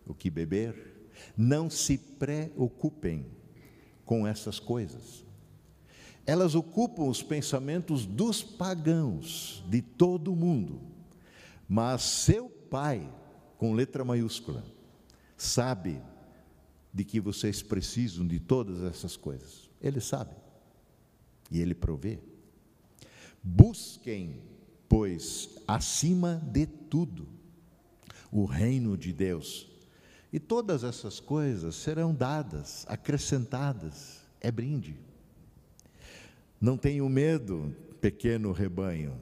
o 0.06 0.14
que 0.14 0.30
beber, 0.30 0.91
não 1.36 1.68
se 1.68 1.98
preocupem 1.98 3.26
com 4.04 4.26
essas 4.26 4.58
coisas. 4.58 5.24
Elas 6.26 6.54
ocupam 6.54 7.04
os 7.04 7.22
pensamentos 7.22 8.06
dos 8.06 8.42
pagãos 8.42 9.64
de 9.68 9.82
todo 9.82 10.32
o 10.32 10.36
mundo, 10.36 10.80
mas 11.68 12.02
seu 12.02 12.48
Pai, 12.48 13.06
com 13.58 13.74
letra 13.74 14.02
maiúscula, 14.02 14.64
sabe 15.36 16.00
de 16.92 17.04
que 17.04 17.20
vocês 17.20 17.62
precisam 17.62 18.26
de 18.26 18.38
todas 18.38 18.82
essas 18.82 19.14
coisas. 19.16 19.68
Ele 19.80 20.00
sabe 20.00 20.34
e 21.50 21.60
ele 21.60 21.74
provê. 21.74 22.18
Busquem, 23.42 24.40
pois, 24.88 25.50
acima 25.66 26.42
de 26.50 26.66
tudo, 26.66 27.28
o 28.30 28.44
reino 28.44 28.96
de 28.96 29.12
Deus, 29.12 29.68
e 30.32 30.40
todas 30.40 30.82
essas 30.82 31.20
coisas 31.20 31.74
serão 31.74 32.14
dadas, 32.14 32.86
acrescentadas, 32.88 34.20
é 34.40 34.50
brinde. 34.50 34.96
Não 36.60 36.76
tenham 36.76 37.08
medo, 37.08 37.74
pequeno 38.00 38.52
rebanho, 38.52 39.18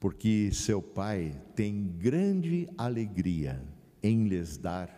porque 0.00 0.50
seu 0.52 0.82
Pai 0.82 1.40
tem 1.54 1.86
grande 1.98 2.68
alegria 2.76 3.62
em 4.02 4.26
lhes 4.26 4.56
dar 4.56 4.88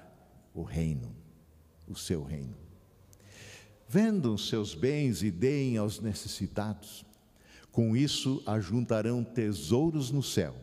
o 0.54 0.62
reino 0.62 1.20
o 1.90 1.96
seu 1.96 2.22
reino. 2.22 2.56
Vendam 3.88 4.38
seus 4.38 4.74
bens 4.74 5.22
e 5.22 5.30
deem 5.30 5.76
aos 5.76 6.00
necessitados. 6.00 7.04
Com 7.72 7.96
isso, 7.96 8.42
ajuntarão 8.46 9.24
tesouros 9.24 10.11
no 10.11 10.22
céu. 10.22 10.54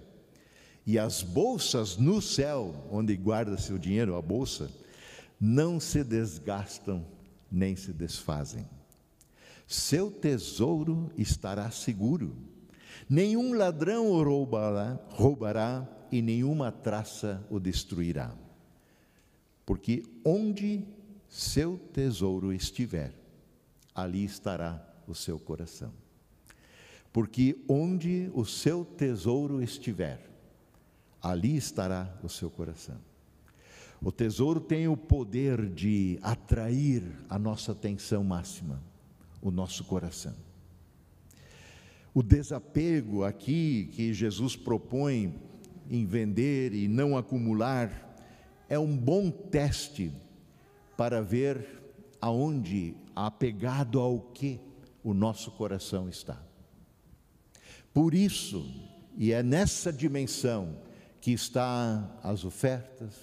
E 0.87 0.97
as 0.97 1.21
bolsas 1.21 1.97
no 1.97 2.21
céu, 2.21 2.87
onde 2.89 3.17
guarda 3.17 3.57
seu 3.57 3.77
dinheiro, 3.77 4.15
a 4.15 4.21
bolsa, 4.21 4.71
não 5.37 5.81
se 5.81 6.01
desgastam 6.01 7.05
nem 7.51 7.75
se 7.75 7.91
desfazem. 7.91 8.65
Seu 9.67 10.09
tesouro 10.09 11.11
estará 11.17 11.69
seguro. 11.71 12.33
Nenhum 13.09 13.53
ladrão 13.53 14.07
o 14.07 14.23
roubará, 14.23 14.97
roubará 15.09 15.85
e 16.09 16.21
nenhuma 16.21 16.71
traça 16.71 17.45
o 17.49 17.59
destruirá. 17.59 18.33
Porque 19.65 20.03
onde 20.23 20.87
seu 21.27 21.77
tesouro 21.91 22.53
estiver, 22.53 23.13
ali 23.93 24.23
estará 24.23 24.81
o 25.05 25.13
seu 25.13 25.37
coração. 25.37 25.91
Porque 27.11 27.57
onde 27.67 28.31
o 28.33 28.45
seu 28.45 28.85
tesouro 28.85 29.61
estiver, 29.61 30.36
ali 31.29 31.57
estará 31.57 32.17
o 32.23 32.29
seu 32.29 32.49
coração. 32.49 32.97
O 34.01 34.11
tesouro 34.11 34.59
tem 34.59 34.87
o 34.87 34.95
poder 34.95 35.67
de 35.67 36.19
atrair 36.21 37.03
a 37.29 37.37
nossa 37.37 37.71
atenção 37.71 38.23
máxima, 38.23 38.81
o 39.41 39.49
nosso 39.49 39.83
coração. 39.83 40.35
O 42.13 42.23
desapego 42.23 43.23
aqui 43.23 43.89
que 43.93 44.13
Jesus 44.13 44.55
propõe 44.55 45.35
em 45.89 46.05
vender 46.05 46.73
e 46.73 46.87
não 46.87 47.17
acumular 47.17 47.91
é 48.69 48.77
um 48.77 48.95
bom 48.95 49.29
teste 49.29 50.11
para 50.95 51.21
ver 51.21 51.65
aonde, 52.21 52.95
apegado 53.15 53.99
ao 53.99 54.19
que 54.19 54.59
o 55.03 55.13
nosso 55.13 55.51
coração 55.51 56.09
está. 56.09 56.41
Por 57.93 58.13
isso, 58.13 58.65
e 59.17 59.31
é 59.31 59.41
nessa 59.41 59.91
dimensão 59.91 60.86
que 61.27 61.33
está 61.33 62.09
as 62.23 62.45
ofertas, 62.45 63.13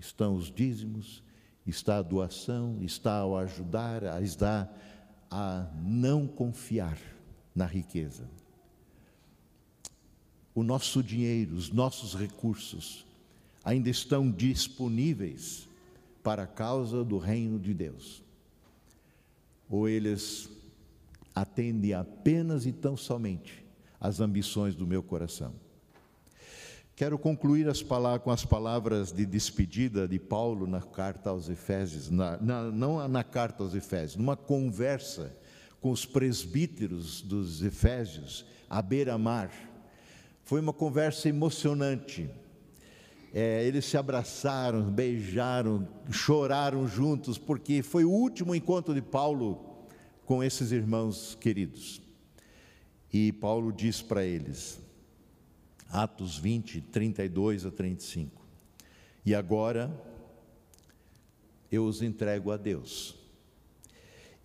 estão 0.00 0.34
os 0.34 0.52
dízimos, 0.52 1.22
está 1.64 1.98
a 1.98 2.02
doação, 2.02 2.78
está 2.82 3.24
o 3.24 3.36
ajudar, 3.36 4.20
está 4.20 4.68
a 5.30 5.70
não 5.80 6.26
confiar 6.26 6.98
na 7.54 7.64
riqueza. 7.64 8.28
O 10.56 10.64
nosso 10.64 11.04
dinheiro, 11.04 11.54
os 11.54 11.70
nossos 11.70 12.16
recursos 12.16 13.06
ainda 13.64 13.90
estão 13.90 14.28
disponíveis 14.28 15.68
para 16.24 16.42
a 16.42 16.48
causa 16.48 17.04
do 17.04 17.16
reino 17.16 17.60
de 17.60 17.72
Deus. 17.72 18.24
Ou 19.70 19.88
eles 19.88 20.50
atende 21.32 21.94
apenas 21.94 22.66
e 22.66 22.72
tão 22.72 22.96
somente 22.96 23.64
às 24.00 24.18
ambições 24.18 24.74
do 24.74 24.84
meu 24.84 25.00
coração. 25.00 25.64
Quero 26.96 27.18
concluir 27.18 27.68
as 27.68 27.82
palavras, 27.82 28.22
com 28.24 28.30
as 28.30 28.46
palavras 28.46 29.12
de 29.12 29.26
despedida 29.26 30.08
de 30.08 30.18
Paulo 30.18 30.66
na 30.66 30.80
carta 30.80 31.28
aos 31.28 31.46
Efésios, 31.50 32.08
na, 32.08 32.38
na, 32.38 32.62
não 32.70 33.06
na 33.06 33.22
carta 33.22 33.62
aos 33.62 33.74
Efésios, 33.74 34.16
numa 34.16 34.34
conversa 34.34 35.36
com 35.78 35.90
os 35.90 36.06
presbíteros 36.06 37.20
dos 37.20 37.62
Efésios, 37.62 38.46
à 38.70 38.80
beira-mar. 38.80 39.50
Foi 40.42 40.58
uma 40.58 40.72
conversa 40.72 41.28
emocionante. 41.28 42.30
É, 43.30 43.62
eles 43.66 43.84
se 43.84 43.98
abraçaram, 43.98 44.90
beijaram, 44.90 45.86
choraram 46.10 46.88
juntos, 46.88 47.36
porque 47.36 47.82
foi 47.82 48.06
o 48.06 48.10
último 48.10 48.54
encontro 48.54 48.94
de 48.94 49.02
Paulo 49.02 49.84
com 50.24 50.42
esses 50.42 50.72
irmãos 50.72 51.36
queridos. 51.38 52.00
E 53.12 53.32
Paulo 53.32 53.70
diz 53.70 54.00
para 54.00 54.24
eles: 54.24 54.85
Atos 55.90 56.36
20, 56.36 56.80
32 56.80 57.64
a 57.64 57.70
35. 57.70 58.44
E 59.24 59.34
agora 59.34 59.90
eu 61.70 61.84
os 61.84 62.02
entrego 62.02 62.50
a 62.50 62.56
Deus. 62.56 63.14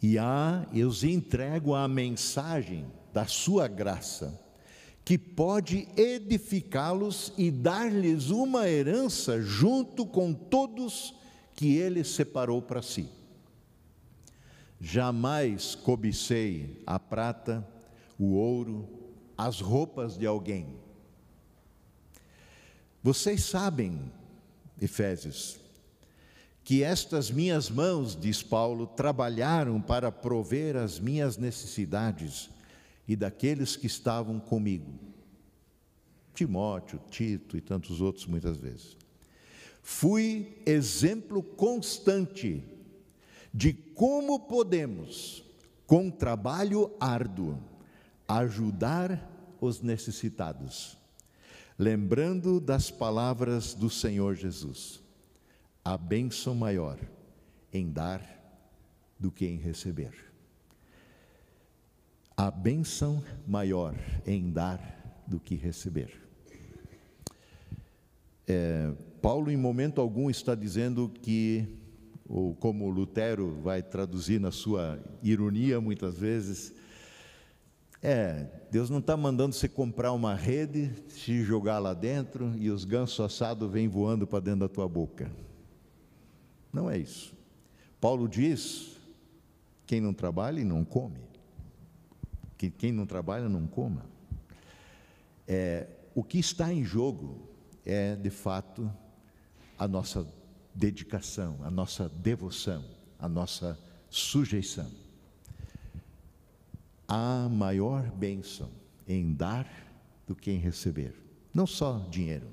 E 0.02 0.18
a, 0.18 0.68
eu 0.74 0.88
os 0.88 1.04
entrego 1.04 1.76
a 1.76 1.88
mensagem 1.88 2.86
da 3.14 3.26
sua 3.26 3.68
graça, 3.68 4.39
que 5.06 5.18
pode 5.18 5.88
edificá-los 5.96 7.34
e 7.38 7.52
dar-lhes 7.52 8.30
uma 8.30 8.68
herança 8.68 9.42
junto 9.42 10.06
com 10.06 10.34
todos 10.34 11.14
que 11.54 11.76
ele 11.76 12.04
separou 12.04 12.62
para 12.62 12.82
si. 12.82 13.08
Jamais 14.80 15.76
cobicei 15.76 16.82
a 16.88 17.00
prata, 17.00 17.68
o 18.18 18.34
ouro, 18.34 18.89
as 19.38 19.60
roupas 19.60 20.18
de 20.18 20.26
alguém 20.26 20.80
vocês 23.04 23.43
sabem, 23.45 23.99
Efésios, 24.80 25.60
que 26.64 26.84
estas 26.84 27.32
minhas 27.32 27.70
mãos, 27.70 28.16
diz 28.16 28.43
Paulo, 28.43 28.86
trabalharam 28.86 29.82
para 29.82 30.12
prover 30.12 30.76
as 30.76 30.99
minhas 30.99 31.36
necessidades 31.36 32.52
e 33.08 33.16
daqueles 33.16 33.76
que 33.76 33.88
estavam 33.88 34.39
comigo. 34.39 34.93
Timóteo, 36.36 37.02
Tito 37.10 37.58
e 37.58 37.62
tantos 37.62 38.02
outros, 38.02 38.28
muitas 38.28 38.58
vezes. 38.58 38.95
Fui 39.82 40.62
exemplo 40.64 41.41
constante 41.41 42.64
de 43.52 43.74
como 43.74 44.41
podemos, 44.41 45.43
com 45.88 46.12
trabalho 46.12 46.95
árduo, 46.99 47.58
ajudar 48.28 49.58
os 49.60 49.82
necessitados 49.82 51.01
lembrando 51.82 52.59
das 52.59 52.91
palavras 52.91 53.73
do 53.73 53.89
Senhor 53.89 54.36
Jesus: 54.36 55.01
a 55.84 55.97
bênção 55.97 56.53
maior 56.53 56.99
em 57.73 57.91
dar 57.91 58.21
do 59.19 59.32
que 59.32 59.47
em 59.47 59.57
receber. 59.57 60.13
A 62.38 62.51
bênção 62.51 63.23
maior 63.47 63.95
em 64.27 64.51
dar 64.51 65.23
do 65.25 65.39
que 65.39 65.55
receber. 65.55 66.21
É, 68.47 68.93
Paulo, 69.19 69.49
em 69.49 69.57
momento 69.57 69.99
algum, 69.99 70.29
está 70.29 70.53
dizendo 70.53 71.09
que, 71.09 71.65
ou 72.29 72.53
como 72.55 72.89
Lutero 72.89 73.59
vai 73.61 73.82
traduzir 73.82 74.39
na 74.39 74.51
sua 74.51 74.99
ironia 75.23 75.82
muitas 75.82 76.19
vezes, 76.19 76.73
é, 78.02 78.47
Deus 78.72 78.89
não 78.89 78.97
está 78.97 79.16
mandando 79.16 79.54
você 79.54 79.70
comprar 79.70 80.12
uma 80.12 80.34
rede, 80.34 80.91
se 81.10 81.43
jogar 81.43 81.78
lá 81.78 81.93
dentro 81.93 82.56
e 82.58 82.72
os 82.72 82.84
gansos 82.84 83.20
assados 83.20 83.70
vêm 83.70 83.88
voando 83.88 84.26
para 84.26 84.39
dentro 84.39 84.62
da 84.62 84.70
tua 84.70 84.89
boca. 84.89 85.32
Não 86.74 86.89
é 86.89 86.97
isso. 86.97 87.36
Paulo 87.99 88.28
diz: 88.28 88.97
quem 89.86 90.02
não 90.02 90.14
trabalha 90.14 90.64
não 90.64 90.84
come. 90.84 91.20
Que 92.58 92.72
quem 92.72 92.91
não 92.91 93.06
trabalha 93.06 93.47
não 93.47 93.68
coma. 93.68 94.06
É, 95.47 95.88
o 96.16 96.24
que 96.24 96.39
está 96.39 96.74
em 96.74 96.84
jogo 96.84 97.49
é, 97.86 98.16
de 98.16 98.30
fato, 98.30 98.91
a 99.78 99.88
nossa 99.88 100.26
dedicação, 100.74 101.60
a 101.64 101.70
nossa 101.70 102.10
devoção, 102.10 102.84
a 103.20 103.28
nossa 103.28 103.78
sujeição 104.10 105.01
há 107.12 107.49
maior 107.49 108.09
bênção 108.09 108.72
em 109.05 109.34
dar 109.34 109.68
do 110.26 110.34
que 110.34 110.49
em 110.49 110.57
receber. 110.57 111.14
Não 111.53 111.68
só 111.68 112.07
dinheiro, 112.09 112.47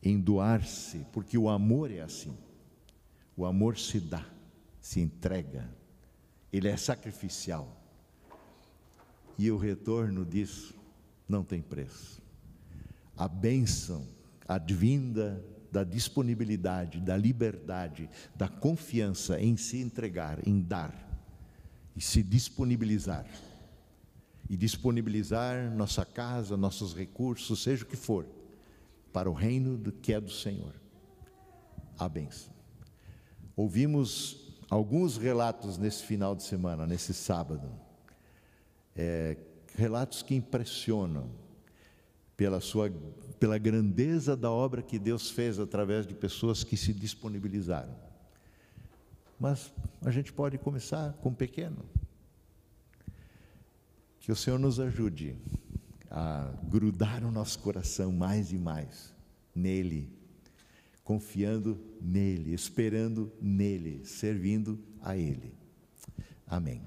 em 0.00 0.20
doar-se, 0.20 1.04
porque 1.12 1.36
o 1.36 1.48
amor 1.48 1.90
é 1.90 2.00
assim. 2.00 2.38
O 3.36 3.44
amor 3.44 3.76
se 3.76 3.98
dá, 3.98 4.24
se 4.80 5.00
entrega, 5.00 5.68
ele 6.52 6.68
é 6.68 6.76
sacrificial. 6.76 7.76
E 9.36 9.50
o 9.50 9.56
retorno 9.56 10.24
disso 10.24 10.72
não 11.28 11.42
tem 11.42 11.60
preço. 11.60 12.22
A 13.16 13.26
bênção 13.26 14.06
advinda 14.46 15.44
da 15.72 15.82
disponibilidade, 15.82 17.00
da 17.00 17.16
liberdade, 17.16 18.08
da 18.36 18.46
confiança 18.46 19.40
em 19.40 19.56
se 19.56 19.78
entregar, 19.78 20.46
em 20.46 20.60
dar 20.60 21.11
e 21.96 22.00
se 22.00 22.22
disponibilizar. 22.22 23.26
E 24.48 24.56
disponibilizar 24.56 25.70
nossa 25.74 26.04
casa, 26.04 26.56
nossos 26.56 26.94
recursos, 26.94 27.62
seja 27.62 27.84
o 27.84 27.86
que 27.86 27.96
for, 27.96 28.26
para 29.12 29.30
o 29.30 29.32
reino 29.32 29.76
do, 29.76 29.92
que 29.92 30.12
é 30.12 30.20
do 30.20 30.30
Senhor. 30.30 30.74
A 31.98 32.08
benção. 32.08 32.52
Ouvimos 33.54 34.52
alguns 34.68 35.16
relatos 35.16 35.78
nesse 35.78 36.02
final 36.04 36.34
de 36.34 36.42
semana, 36.42 36.86
nesse 36.86 37.14
sábado. 37.14 37.70
É, 38.96 39.36
relatos 39.74 40.22
que 40.22 40.34
impressionam 40.34 41.30
pela 42.36 42.60
sua 42.60 42.90
pela 43.42 43.58
grandeza 43.58 44.36
da 44.36 44.52
obra 44.52 44.82
que 44.82 45.00
Deus 45.00 45.28
fez 45.28 45.58
através 45.58 46.06
de 46.06 46.14
pessoas 46.14 46.62
que 46.62 46.76
se 46.76 46.92
disponibilizaram. 46.92 47.92
Mas 49.42 49.74
a 50.02 50.10
gente 50.12 50.32
pode 50.32 50.56
começar 50.56 51.14
com 51.14 51.34
pequeno. 51.34 51.84
Que 54.20 54.30
o 54.30 54.36
Senhor 54.36 54.56
nos 54.56 54.78
ajude 54.78 55.36
a 56.08 56.48
grudar 56.62 57.24
o 57.24 57.32
nosso 57.32 57.58
coração 57.58 58.12
mais 58.12 58.52
e 58.52 58.56
mais 58.56 59.12
nele, 59.52 60.16
confiando 61.02 61.76
nele, 62.00 62.54
esperando 62.54 63.32
nele, 63.40 64.04
servindo 64.04 64.78
a 65.00 65.16
ele. 65.16 65.52
Amém. 66.46 66.80